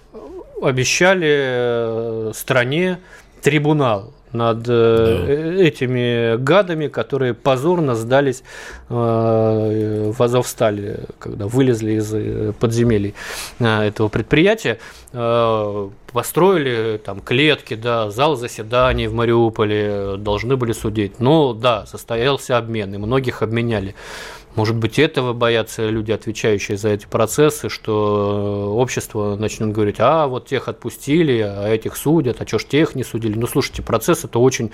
обещали 0.62 1.28
э, 1.28 2.32
стране 2.34 2.98
трибунал 3.42 4.12
над 4.33 4.66
э, 4.68 5.24
да. 5.26 5.62
этими 5.62 6.37
гадами, 6.37 6.89
которые 6.89 7.35
позорно 7.35 7.95
сдались 7.95 8.43
э, 8.89 10.12
в 10.14 10.22
Азовстале, 10.22 11.05
когда 11.18 11.47
вылезли 11.47 11.93
из 11.93 12.12
э, 12.14 12.53
подземелий 12.59 13.14
этого 13.59 14.09
предприятия, 14.09 14.78
построили 16.12 16.99
там 16.99 17.20
клетки, 17.20 17.74
да, 17.74 18.11
зал 18.11 18.37
заседаний 18.37 19.09
в 19.09 19.14
Мариуполе, 19.14 20.16
должны 20.16 20.57
были 20.57 20.72
судить. 20.72 21.20
Но 21.20 21.53
да, 21.53 21.87
состоялся 21.87 22.59
обмен, 22.59 22.95
и 22.95 22.99
многих 22.99 23.43
обменяли. 23.43 23.95
Может 24.55 24.76
быть, 24.76 24.98
этого 24.98 25.32
боятся 25.32 25.88
люди, 25.88 26.12
отвечающие 26.12 26.76
за 26.76 26.90
эти 26.90 27.07
процессы, 27.07 27.70
что 27.70 28.74
общество 28.76 29.34
начнет 29.36 29.72
говорить, 29.72 29.96
а 29.98 30.26
вот 30.26 30.46
тех 30.46 30.68
отпустили, 30.68 31.40
а 31.40 31.68
этих 31.68 31.96
судят, 31.96 32.42
а 32.42 32.46
что 32.46 32.59
ж 32.59 32.64
тех 32.66 32.94
не 32.94 33.03
судили. 33.03 33.38
Ну, 33.38 33.46
слушайте, 33.46 33.82
процесс 33.82 34.24
это 34.24 34.38
очень, 34.38 34.70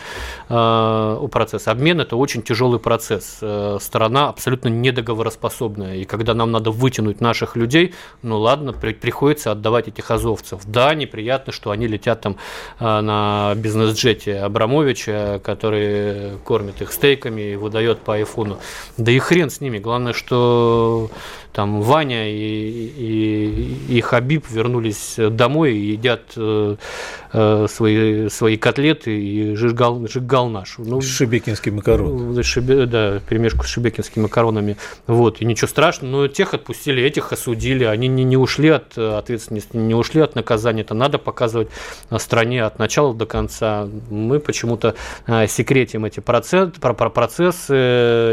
э, 0.49 1.29
процесс, 1.31 1.69
обмен 1.69 2.01
это 2.01 2.17
очень 2.17 2.43
тяжелый 2.43 2.81
процесс. 2.81 3.39
Э, 3.41 3.79
сторона 3.81 4.29
абсолютно 4.29 4.69
недоговороспособная. 4.69 5.97
И 5.97 6.05
когда 6.05 6.35
нам 6.35 6.51
надо 6.51 6.73
вытянуть 6.73 7.21
наших 7.21 7.55
людей, 7.55 7.95
ну 8.23 8.39
ладно, 8.39 8.73
при, 8.73 8.95
приходится 8.95 9.53
отдавать 9.53 9.87
этих 9.87 10.11
азовцев. 10.11 10.63
Да, 10.67 10.93
неприятно, 10.95 11.53
что 11.53 11.71
они 11.71 11.87
летят 11.87 12.21
там 12.21 12.37
э, 12.81 13.01
на 13.01 13.55
бизнес-джете 13.55 14.41
Абрамовича, 14.41 15.41
который 15.45 16.39
кормит 16.45 16.83
их 16.83 16.91
стейками 16.93 17.53
и 17.53 17.57
выдает 17.57 18.01
по 18.01 18.15
айфону. 18.15 18.59
Да 18.97 19.13
и 19.13 19.19
хрен 19.21 19.51
с 19.51 19.61
ним 19.61 19.68
ними. 19.69 19.79
Главное, 19.79 20.13
что 20.13 21.11
там 21.59 21.81
Ваня 21.81 22.31
и, 22.31 22.37
и, 22.37 23.97
и 23.97 24.01
Хабиб 24.01 24.45
вернулись 24.49 25.17
домой 25.19 25.77
и 25.77 25.91
едят 25.91 26.21
э, 26.37 26.77
э, 27.33 27.67
свои, 27.69 28.29
свои 28.29 28.57
котлеты 28.57 29.21
и 29.21 29.57
жигал, 29.57 30.07
жигал 30.07 30.51
наш. 30.51 30.77
Ну, 30.79 31.01
Шебекинский 31.01 31.73
макарон. 31.73 32.41
Шебе, 32.45 32.87
да, 32.87 33.19
перемешку 33.29 33.65
с 33.65 33.71
шебекинскими 33.71 34.23
макаронами. 34.23 34.77
Вот, 35.09 35.41
и 35.41 35.45
ничего 35.45 35.67
страшного, 35.67 36.13
но 36.13 36.29
тех 36.29 36.55
отпустили, 36.55 37.03
этих 37.03 37.33
осудили, 37.33 37.83
они 37.83 38.07
не, 38.07 38.23
не 38.23 38.37
ушли 38.37 38.69
от 38.69 38.97
ответственности, 38.97 39.77
не 39.77 39.97
ушли 39.97 40.21
от 40.21 40.37
наказания. 40.37 40.83
Это 40.83 40.95
надо 40.95 41.19
показывать 41.19 41.71
стране 42.19 42.63
от 42.63 42.79
начала 42.79 43.13
до 43.15 43.27
конца. 43.27 43.89
Мы 44.11 44.39
почему-то 44.39 44.95
э, 45.27 45.49
секретим 45.49 46.05
эти 46.05 46.21
процессы, 46.21 46.71
процессы 46.81 47.75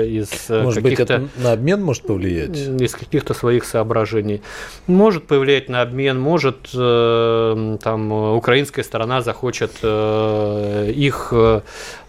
из 0.10 0.48
Может 0.48 0.84
быть, 0.84 1.00
это 1.00 1.28
на 1.38 1.54
обмен 1.54 1.82
может 1.82 2.04
повлиять? 2.04 2.56
Из 2.56 2.94
каких-то 3.16 3.34
своих 3.34 3.64
соображений. 3.64 4.42
Может 4.88 5.28
повлиять 5.28 5.70
на 5.70 5.82
обмен, 5.82 6.20
может 6.20 6.70
э, 6.74 7.78
там 7.82 8.12
украинская 8.12 8.84
сторона 8.84 9.22
захочет 9.22 9.72
э, 9.82 10.92
их 10.94 11.30
э, 11.32 11.62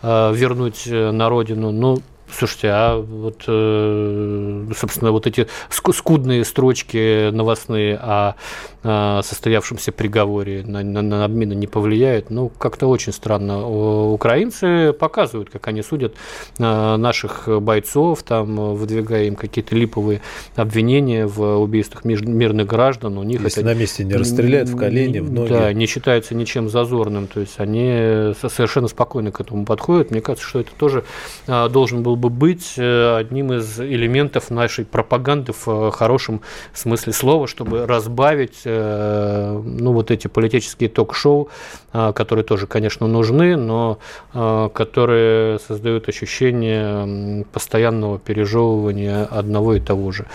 вернуть 0.02 0.86
на 0.86 1.28
родину. 1.28 1.70
Ну, 1.70 1.98
Слушайте, 2.30 2.68
а 2.70 2.98
вот, 2.98 3.42
собственно, 4.76 5.12
вот 5.12 5.26
эти 5.26 5.46
скудные 5.70 6.44
строчки 6.44 7.30
новостные 7.30 7.96
о 7.96 8.34
состоявшемся 9.22 9.90
приговоре 9.90 10.62
на, 10.64 10.82
на, 10.82 11.02
на 11.02 11.24
обмены 11.24 11.54
не 11.54 11.66
повлияют. 11.66 12.30
Ну, 12.30 12.50
как-то 12.50 12.86
очень 12.86 13.12
странно. 13.12 13.66
Украинцы 13.66 14.92
показывают, 14.92 15.50
как 15.50 15.66
они 15.66 15.82
судят 15.82 16.14
наших 16.58 17.48
бойцов, 17.60 18.22
там, 18.22 18.74
выдвигая 18.76 19.24
им 19.24 19.34
какие-то 19.34 19.74
липовые 19.74 20.20
обвинения 20.54 21.26
в 21.26 21.58
убийствах 21.58 22.04
мирных 22.04 22.66
граждан. 22.66 23.18
У 23.18 23.24
них 23.24 23.40
Если 23.42 23.62
это, 23.62 23.74
на 23.74 23.78
месте 23.78 24.04
не 24.04 24.14
расстреляют 24.14 24.68
в 24.68 24.76
колени, 24.76 25.18
в 25.18 25.32
ноги. 25.32 25.48
Да, 25.48 25.72
не 25.72 25.86
считается 25.86 26.34
ничем 26.34 26.68
зазорным. 26.68 27.26
То 27.26 27.40
есть 27.40 27.58
они 27.58 28.34
совершенно 28.40 28.88
спокойно 28.88 29.32
к 29.32 29.40
этому 29.40 29.64
подходят. 29.64 30.10
Мне 30.10 30.20
кажется, 30.20 30.46
что 30.46 30.60
это 30.60 30.70
тоже 30.78 31.04
должен 31.46 32.02
был 32.02 32.15
бы 32.16 32.30
быть 32.30 32.74
э, 32.76 33.16
одним 33.16 33.52
из 33.52 33.78
элементов 33.80 34.50
нашей 34.50 34.84
пропаганды 34.84 35.52
в 35.52 35.90
хорошем 35.90 36.40
смысле 36.72 37.12
слова, 37.12 37.46
чтобы 37.46 37.86
разбавить 37.86 38.62
э, 38.64 38.86
Э, 38.86 39.62
ну, 39.64 39.92
вот 39.92 40.10
эти 40.10 40.28
политические 40.28 40.88
ток-шоу, 40.88 41.48
э, 41.92 42.12
которые 42.12 42.44
тоже, 42.44 42.66
конечно, 42.66 43.06
нужны, 43.06 43.56
но 43.56 43.98
э, 44.34 44.68
которые 44.72 45.58
создают 45.58 46.08
ощущение 46.08 47.44
постоянного 47.52 48.18
пережевывания 48.18 49.24
одного 49.24 49.74
и 49.74 49.80
того 49.80 50.12
же. 50.12 50.26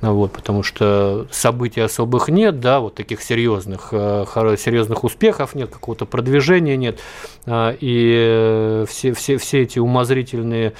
Вот, 0.00 0.32
потому 0.32 0.62
что 0.62 1.26
событий 1.30 1.80
особых 1.80 2.28
нет, 2.28 2.60
да, 2.60 2.80
вот 2.80 2.94
таких 2.94 3.22
серьезных, 3.22 3.88
серьезных 3.90 5.04
успехов 5.04 5.54
нет, 5.54 5.70
какого-то 5.70 6.06
продвижения 6.06 6.76
нет, 6.76 6.98
и 7.48 8.84
все, 8.88 9.12
все, 9.12 9.36
все 9.36 9.62
эти 9.62 9.78
умозрительные 9.78 10.72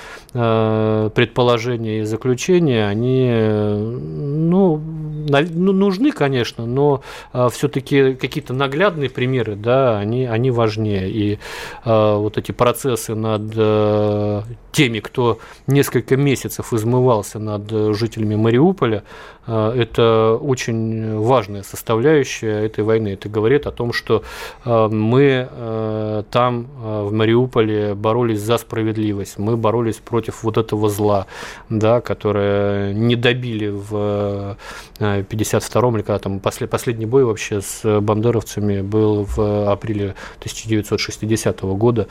предположения 1.15 2.01
и 2.01 2.05
заключения, 2.05 2.87
они 2.87 3.31
ну, 3.31 4.81
ну 5.29 5.73
нужны, 5.73 6.13
конечно, 6.13 6.67
но 6.67 7.03
а, 7.33 7.49
все-таки 7.49 8.15
какие-то 8.15 8.53
наглядные 8.53 9.11
примеры, 9.11 9.57
да, 9.57 9.99
они, 9.99 10.27
они 10.27 10.51
важнее. 10.51 11.11
И 11.11 11.39
э, 11.85 12.15
вот 12.17 12.39
эти 12.39 12.53
процессы 12.53 13.15
над 13.15 13.53
э, 13.57 14.43
теми, 14.73 15.01
кто 15.01 15.39
несколько 15.67 16.17
месяцев 16.17 16.73
измывался 16.73 17.39
над 17.39 17.71
жителями 17.95 18.35
Мариуполя, 18.37 19.03
э, 19.47 19.73
это 19.77 20.39
очень 20.41 21.19
важная 21.19 21.63
составляющая 21.63 22.65
этой 22.65 22.85
войны. 22.85 23.09
Это 23.09 23.29
говорит 23.29 23.67
о 23.67 23.73
том, 23.73 23.93
что 23.93 24.23
э, 24.65 24.89
мы 24.89 25.49
э, 25.51 26.23
там, 26.31 26.67
в 26.81 27.13
Мариуполе, 27.13 27.95
боролись 27.95 28.41
за 28.41 28.59
справедливость, 28.59 29.39
мы 29.39 29.57
боролись 29.57 29.97
против 29.97 30.40
вот 30.43 30.59
этого 30.59 30.89
зла, 30.89 31.27
да, 31.69 32.01
которое 32.01 32.93
не 32.93 33.17
добили 33.17 33.69
в 33.69 34.57
52-м, 34.99 35.97
или 35.97 36.03
когда 36.03 36.19
там 36.19 36.41
последний 36.41 37.07
бой 37.07 37.25
вообще 37.25 37.61
с 37.61 38.01
бандеровцами 38.01 38.81
был 38.81 39.25
в 39.25 39.71
апреле 39.71 40.15
1960 40.39 41.61
года. 41.63 42.07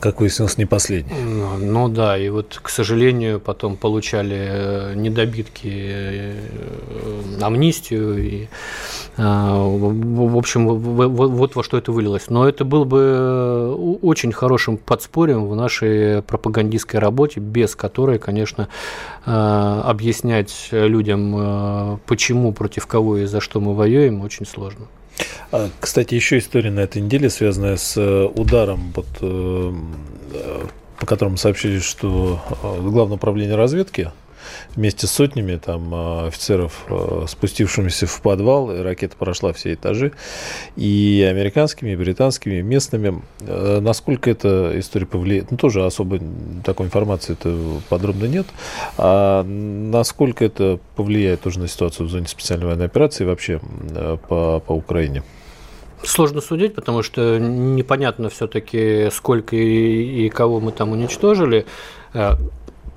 Как 0.00 0.20
выяснилось, 0.20 0.58
не 0.58 0.66
последний. 0.66 1.12
Ну 1.22 1.88
да, 1.88 2.16
и 2.18 2.28
вот, 2.28 2.58
к 2.62 2.68
сожалению, 2.68 3.40
потом 3.40 3.76
получали 3.76 4.36
э, 4.38 4.94
недобитки 4.94 5.70
э, 5.72 6.34
амнистию. 7.40 8.24
И, 8.24 8.48
а, 9.16 9.56
в 9.56 10.36
общем, 10.36 10.66
вот 10.66 11.54
во 11.54 11.62
что 11.62 11.78
это 11.78 11.92
вылилось. 11.92 12.28
Но 12.28 12.48
это 12.48 12.64
был 12.64 12.84
бы 12.84 13.98
очень 14.02 14.32
хорошим 14.32 14.76
подспорьем 14.76 15.46
в 15.46 15.56
нашей 15.56 16.22
пропагандистской 16.22 17.00
работе, 17.00 17.40
без 17.52 17.76
которой, 17.76 18.18
конечно, 18.18 18.68
а, 19.26 19.82
объяснять 19.84 20.68
людям, 20.72 22.00
почему, 22.06 22.52
против 22.52 22.86
кого 22.86 23.18
и 23.18 23.26
за 23.26 23.40
что 23.40 23.60
мы 23.60 23.74
воюем, 23.74 24.22
очень 24.22 24.46
сложно. 24.46 24.86
А, 25.50 25.68
кстати, 25.80 26.14
еще 26.14 26.38
история 26.38 26.70
на 26.70 26.80
этой 26.80 27.02
неделе, 27.02 27.28
связанная 27.30 27.76
с 27.76 27.96
э, 27.96 28.24
ударом, 28.24 28.92
вот, 28.94 29.06
э, 29.20 29.72
по 30.98 31.06
которому 31.06 31.36
сообщили, 31.36 31.78
что 31.80 32.40
э, 32.62 32.80
Главное 32.80 33.16
управление 33.16 33.56
разведки 33.56 34.10
вместе 34.76 35.06
с 35.06 35.10
сотнями 35.10 35.56
там 35.56 35.94
а, 35.94 36.26
офицеров, 36.26 36.86
а, 36.88 37.26
спустившимися 37.28 38.06
в 38.06 38.20
подвал, 38.20 38.70
и 38.70 38.80
ракета 38.80 39.16
прошла 39.16 39.52
все 39.52 39.74
этажи, 39.74 40.12
и 40.76 41.26
американскими, 41.30 41.90
и 41.90 41.96
британскими, 41.96 42.56
и 42.56 42.62
местными. 42.62 43.22
А, 43.40 43.80
насколько 43.80 44.30
эта 44.30 44.72
история 44.78 45.06
повлияет? 45.06 45.50
Ну, 45.50 45.56
тоже 45.56 45.84
особо 45.84 46.18
такой 46.64 46.86
информации 46.86 47.32
это 47.32 47.56
подробно 47.88 48.26
нет. 48.26 48.46
А 48.98 49.42
насколько 49.44 50.44
это 50.44 50.78
повлияет 50.96 51.42
тоже 51.42 51.60
на 51.60 51.68
ситуацию 51.68 52.06
в 52.06 52.10
зоне 52.10 52.26
специальной 52.26 52.66
военной 52.66 52.86
операции 52.86 53.24
вообще 53.24 53.60
по, 54.28 54.60
по 54.60 54.72
Украине? 54.72 55.22
Сложно 56.04 56.40
судить, 56.40 56.74
потому 56.74 57.02
что 57.02 57.38
непонятно 57.38 58.28
все-таки, 58.28 59.08
сколько 59.12 59.54
и, 59.54 60.26
и 60.26 60.28
кого 60.30 60.58
мы 60.58 60.72
там 60.72 60.90
уничтожили 60.90 61.64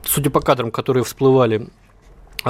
судя 0.05 0.29
по 0.29 0.39
кадрам, 0.41 0.71
которые 0.71 1.03
всплывали 1.03 1.67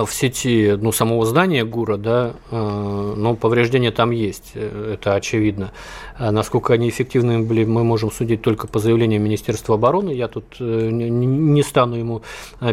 в 0.04 0.12
сети 0.12 0.76
ну, 0.78 0.92
самого 0.92 1.26
здания 1.26 1.64
ГУРа, 1.64 1.96
да, 1.96 2.34
э, 2.52 3.14
но 3.16 3.34
повреждения 3.36 3.92
там 3.92 4.12
есть, 4.12 4.52
э, 4.54 4.96
это 4.96 5.16
очевидно. 5.16 5.72
А 6.18 6.32
насколько 6.32 6.74
они 6.74 6.90
эффективны 6.90 7.40
были, 7.40 7.64
мы 7.64 7.86
можем 7.86 8.12
судить 8.12 8.42
только 8.42 8.68
по 8.68 8.80
заявлению 8.80 9.22
Министерства 9.22 9.76
обороны. 9.76 10.10
Я 10.10 10.28
тут 10.28 10.58
э, 10.60 10.90
не 10.92 11.64
стану 11.64 11.96
ему 11.96 12.24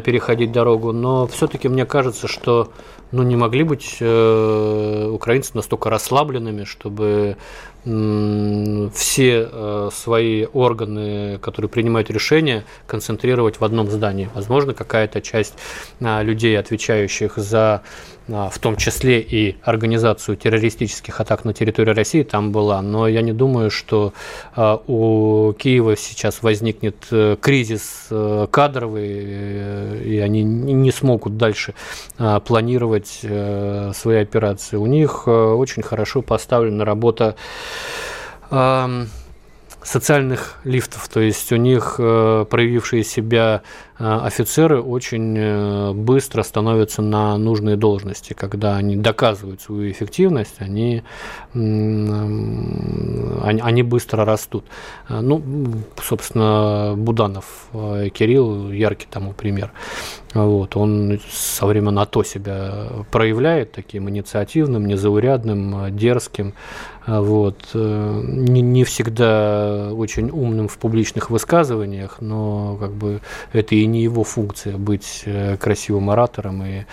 переходить 0.05 0.51
дорогу, 0.51 0.93
но 0.93 1.29
все-таки 1.29 1.69
мне 1.69 1.87
кажется, 1.87 2.27
что 2.27 2.73
ну, 3.13 3.23
не 3.23 3.37
могли 3.37 3.63
быть 3.63 3.97
украинцы 4.01 5.53
настолько 5.55 5.91
расслабленными, 5.91 6.65
чтобы 6.65 7.37
все 7.85 9.49
э, 9.51 9.91
свои 9.93 10.47
органы, 10.53 11.39
которые 11.39 11.69
принимают 11.69 12.11
решения, 12.11 12.65
концентрировать 12.87 13.59
в 13.59 13.65
одном 13.65 13.91
здании. 13.91 14.31
Возможно, 14.35 14.73
какая-то 14.73 15.21
часть 15.21 15.55
а, 16.01 16.23
людей, 16.23 16.57
отвечающих 16.59 17.37
за 17.37 17.83
в 18.29 18.59
том 18.61 18.77
числе 18.77 19.21
и 19.21 19.57
организацию 19.63 20.37
террористических 20.37 21.21
атак 21.21 21.45
на 21.45 21.53
территории 21.53 21.91
России 21.91 22.23
там 22.23 22.53
была. 22.53 22.83
Но 22.83 23.09
я 23.09 23.23
не 23.23 23.33
думаю, 23.33 23.71
что 23.71 24.13
а, 24.55 24.81
у 24.87 25.53
Киева 25.53 25.97
сейчас 25.97 26.43
возникнет 26.43 26.97
э, 27.11 27.37
кризис 27.41 28.07
э, 28.11 28.47
кадровый, 28.51 30.05
и 30.05 30.19
они 30.19 30.43
не 30.43 30.91
смогут 30.91 31.37
дальше 31.37 31.75
планировать 32.45 33.21
свои 33.95 34.17
операции. 34.19 34.77
У 34.77 34.87
них 34.87 35.27
очень 35.27 35.83
хорошо 35.83 36.23
поставлена 36.23 36.85
работа 36.85 37.37
социальных 39.85 40.59
лифтов, 40.65 41.09
то 41.09 41.21
есть 41.21 41.51
у 41.53 41.57
них 41.57 41.97
э, 41.99 42.47
проявившие 42.49 43.03
себя 43.03 43.63
э, 43.99 44.05
офицеры 44.05 44.81
очень 44.81 45.37
э, 45.37 45.93
быстро 45.93 46.43
становятся 46.43 47.03
на 47.03 47.37
нужные 47.37 47.77
должности, 47.77 48.33
когда 48.33 48.77
они 48.77 48.97
доказывают 48.97 49.61
свою 49.61 49.91
эффективность, 49.91 50.55
они, 50.59 51.03
они, 53.43 53.83
быстро 53.83 54.25
растут. 54.25 54.65
Ну, 55.09 55.43
собственно, 56.01 56.95
Буданов 56.97 57.69
Кирилл 57.73 58.71
яркий 58.71 59.09
тому 59.11 59.33
пример. 59.33 59.73
Вот, 60.35 60.77
он 60.77 61.19
со 61.31 61.67
времен 61.67 61.99
АТО 61.99 62.23
себя 62.23 62.87
проявляет 63.11 63.73
таким 63.73 64.09
инициативным, 64.09 64.87
незаурядным, 64.87 65.95
дерзким, 65.95 66.55
вот, 67.07 67.71
не, 67.75 68.61
не 68.61 68.85
всегда 68.85 69.93
очень 69.93 70.31
умным 70.31 70.69
в 70.69 70.79
публичных 70.79 71.31
высказываниях, 71.31 72.21
но 72.21 72.77
как 72.79 72.93
бы 72.93 73.21
это 73.53 73.75
и 73.75 73.87
не 73.87 74.03
его 74.03 74.25
функция 74.25 74.77
быть 74.77 75.23
э, 75.25 75.57
красивым 75.57 76.11
оратором 76.11 76.63
и 76.65 76.85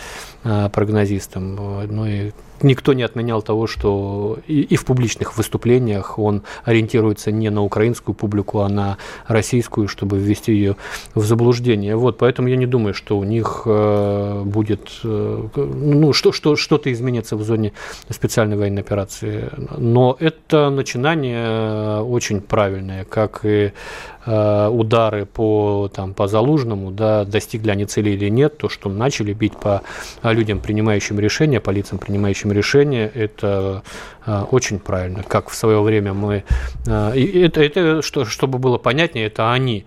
э, 0.43 0.69
прогнозистом. 0.69 1.55
Ну 1.87 2.05
и 2.05 2.31
никто 2.63 2.93
не 2.93 3.03
отменял 3.03 3.41
того, 3.41 3.67
что 3.67 4.39
и, 4.47 4.61
и 4.61 4.75
в 4.75 4.85
публичных 4.85 5.37
выступлениях 5.37 6.19
он 6.19 6.43
ориентируется 6.63 7.31
не 7.31 7.49
на 7.49 7.63
украинскую 7.63 8.15
публику, 8.15 8.59
а 8.59 8.69
на 8.69 8.97
российскую, 9.27 9.87
чтобы 9.87 10.17
ввести 10.17 10.53
ее 10.53 10.75
в 11.15 11.23
заблуждение. 11.23 11.95
Вот, 11.95 12.17
поэтому 12.17 12.47
я 12.47 12.55
не 12.55 12.65
думаю, 12.65 12.93
что 12.93 13.17
у 13.17 13.23
них 13.23 13.63
э, 13.65 14.43
будет, 14.45 14.89
э, 15.03 15.47
ну, 15.55 16.13
что, 16.13 16.31
что, 16.31 16.55
что-то 16.55 16.91
изменится 16.91 17.35
в 17.35 17.43
зоне 17.43 17.73
специальной 18.09 18.57
военной 18.57 18.81
операции. 18.81 19.49
Но 19.77 20.17
это 20.19 20.69
начинание 20.69 22.01
очень 22.01 22.41
правильное, 22.41 23.05
как 23.05 23.41
и 23.43 23.71
Э, 24.18 24.18
удары 24.29 25.25
по, 25.25 25.89
там, 25.93 26.13
по 26.13 26.27
Залужному, 26.27 26.91
да, 26.91 27.25
достигли 27.25 27.71
они 27.71 27.85
цели 27.85 28.11
или 28.11 28.29
нет, 28.29 28.57
то, 28.57 28.69
что 28.69 28.89
начали 28.89 29.33
бить 29.33 29.57
по 29.57 29.81
людям, 30.23 30.59
принимающим 30.59 31.19
решения, 31.19 31.59
по 31.59 31.71
лицам, 31.71 31.97
принимающим 31.97 32.51
решения, 32.51 33.11
это 33.13 33.83
э, 34.25 34.43
очень 34.51 34.79
правильно. 34.79 35.23
Как 35.23 35.49
в 35.49 35.55
свое 35.55 35.81
время 35.81 36.13
мы... 36.13 36.43
Э, 36.85 37.11
это, 37.13 37.61
это 37.61 38.01
что, 38.01 38.25
чтобы 38.25 38.59
было 38.59 38.77
понятнее, 38.77 39.27
это 39.27 39.51
они 39.51 39.85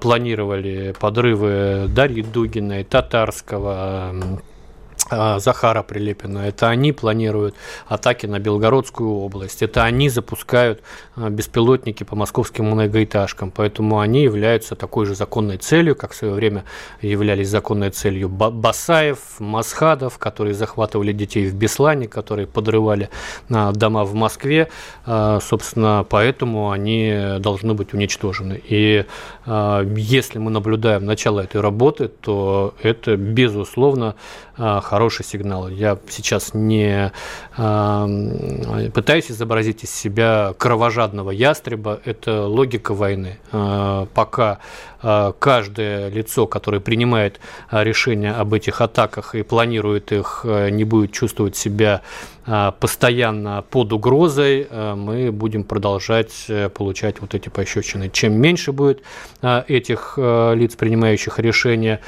планировали 0.00 0.94
подрывы 1.00 1.86
Дарьи 1.88 2.22
Дугиной, 2.22 2.84
Татарского, 2.84 4.14
Захара 5.10 5.82
Прилепина. 5.82 6.38
Это 6.38 6.68
они 6.68 6.92
планируют 6.92 7.54
атаки 7.86 8.26
на 8.26 8.38
Белгородскую 8.38 9.10
область. 9.10 9.62
Это 9.62 9.84
они 9.84 10.08
запускают 10.08 10.82
а, 11.14 11.28
беспилотники 11.28 12.04
по 12.04 12.16
московским 12.16 12.66
многоэтажкам. 12.66 13.50
Поэтому 13.50 14.00
они 14.00 14.22
являются 14.22 14.76
такой 14.76 15.04
же 15.04 15.14
законной 15.14 15.58
целью, 15.58 15.94
как 15.94 16.12
в 16.12 16.16
свое 16.16 16.32
время 16.32 16.64
являлись 17.02 17.48
законной 17.48 17.90
целью 17.90 18.28
Басаев, 18.28 19.18
Масхадов, 19.38 20.18
которые 20.18 20.54
захватывали 20.54 21.12
детей 21.12 21.48
в 21.48 21.54
Беслане, 21.54 22.08
которые 22.08 22.46
подрывали 22.46 23.10
а, 23.50 23.72
дома 23.72 24.04
в 24.04 24.14
Москве. 24.14 24.68
Собственно, 25.04 26.06
поэтому 26.08 26.70
они 26.70 27.36
должны 27.38 27.74
быть 27.74 27.92
уничтожены. 27.92 28.60
И 28.68 29.04
если 29.46 30.38
мы 30.38 30.50
наблюдаем 30.50 31.04
начало 31.04 31.40
этой 31.40 31.60
работы, 31.60 32.08
то 32.08 32.74
это, 32.82 33.16
безусловно, 33.16 34.14
хороший 34.56 35.24
сигнал. 35.24 35.68
Я 35.68 35.98
сейчас 36.08 36.54
не 36.54 37.12
э, 37.56 38.90
пытаюсь 38.94 39.30
изобразить 39.30 39.84
из 39.84 39.90
себя 39.90 40.54
кровожадного 40.58 41.30
ястреба. 41.30 42.00
Это 42.04 42.46
логика 42.46 42.94
войны. 42.94 43.38
Э, 43.52 44.06
пока 44.14 44.58
каждое 45.38 46.08
лицо, 46.08 46.46
которое 46.46 46.80
принимает 46.80 47.40
решение 47.70 48.32
об 48.32 48.54
этих 48.54 48.80
атаках 48.80 49.34
и 49.34 49.42
планирует 49.42 50.12
их, 50.12 50.44
не 50.44 50.84
будет 50.84 51.12
чувствовать 51.12 51.56
себя 51.56 52.00
постоянно 52.78 53.64
под 53.70 53.92
угрозой, 53.92 54.66
мы 54.70 55.32
будем 55.32 55.64
продолжать 55.64 56.46
получать 56.74 57.20
вот 57.20 57.34
эти 57.34 57.48
пощечины. 57.48 58.10
Чем 58.10 58.34
меньше 58.34 58.72
будет 58.72 59.02
этих 59.42 60.18
лиц, 60.18 60.76
принимающих 60.76 61.38
решения, 61.38 62.00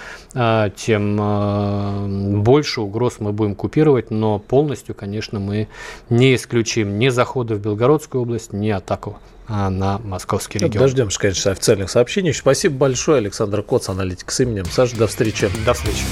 тем 0.76 2.42
больше 2.42 2.80
угроз 2.82 3.16
мы 3.18 3.32
будем 3.32 3.54
купировать, 3.54 4.10
но 4.10 4.38
полностью, 4.38 4.94
конечно, 4.94 5.40
мы 5.40 5.68
не 6.10 6.34
исключим 6.34 6.98
ни 6.98 7.08
захода 7.08 7.54
в 7.54 7.60
Белгородскую 7.60 8.22
область, 8.22 8.52
ни 8.52 8.68
атаку 8.68 9.18
на 9.48 9.98
московский 9.98 10.58
регион. 10.58 10.84
Дождемся, 10.84 11.18
конечно, 11.18 11.50
официальных 11.52 11.90
сообщений. 11.90 12.32
Спасибо 12.32 12.76
большое, 12.76 13.18
Александр 13.18 13.62
Коц, 13.62 13.88
аналитик 13.88 14.30
с 14.30 14.40
именем. 14.40 14.64
Саша, 14.70 14.96
до 14.96 15.06
встречи. 15.06 15.50
До 15.64 15.74
встречи. 15.74 16.04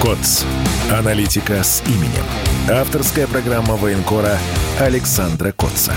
Коц. 0.00 0.42
Аналитика 0.90 1.62
с 1.62 1.82
именем. 1.86 2.24
Авторская 2.70 3.26
программа 3.26 3.76
военкора 3.76 4.38
Александра 4.78 5.52
Котца. 5.52 5.94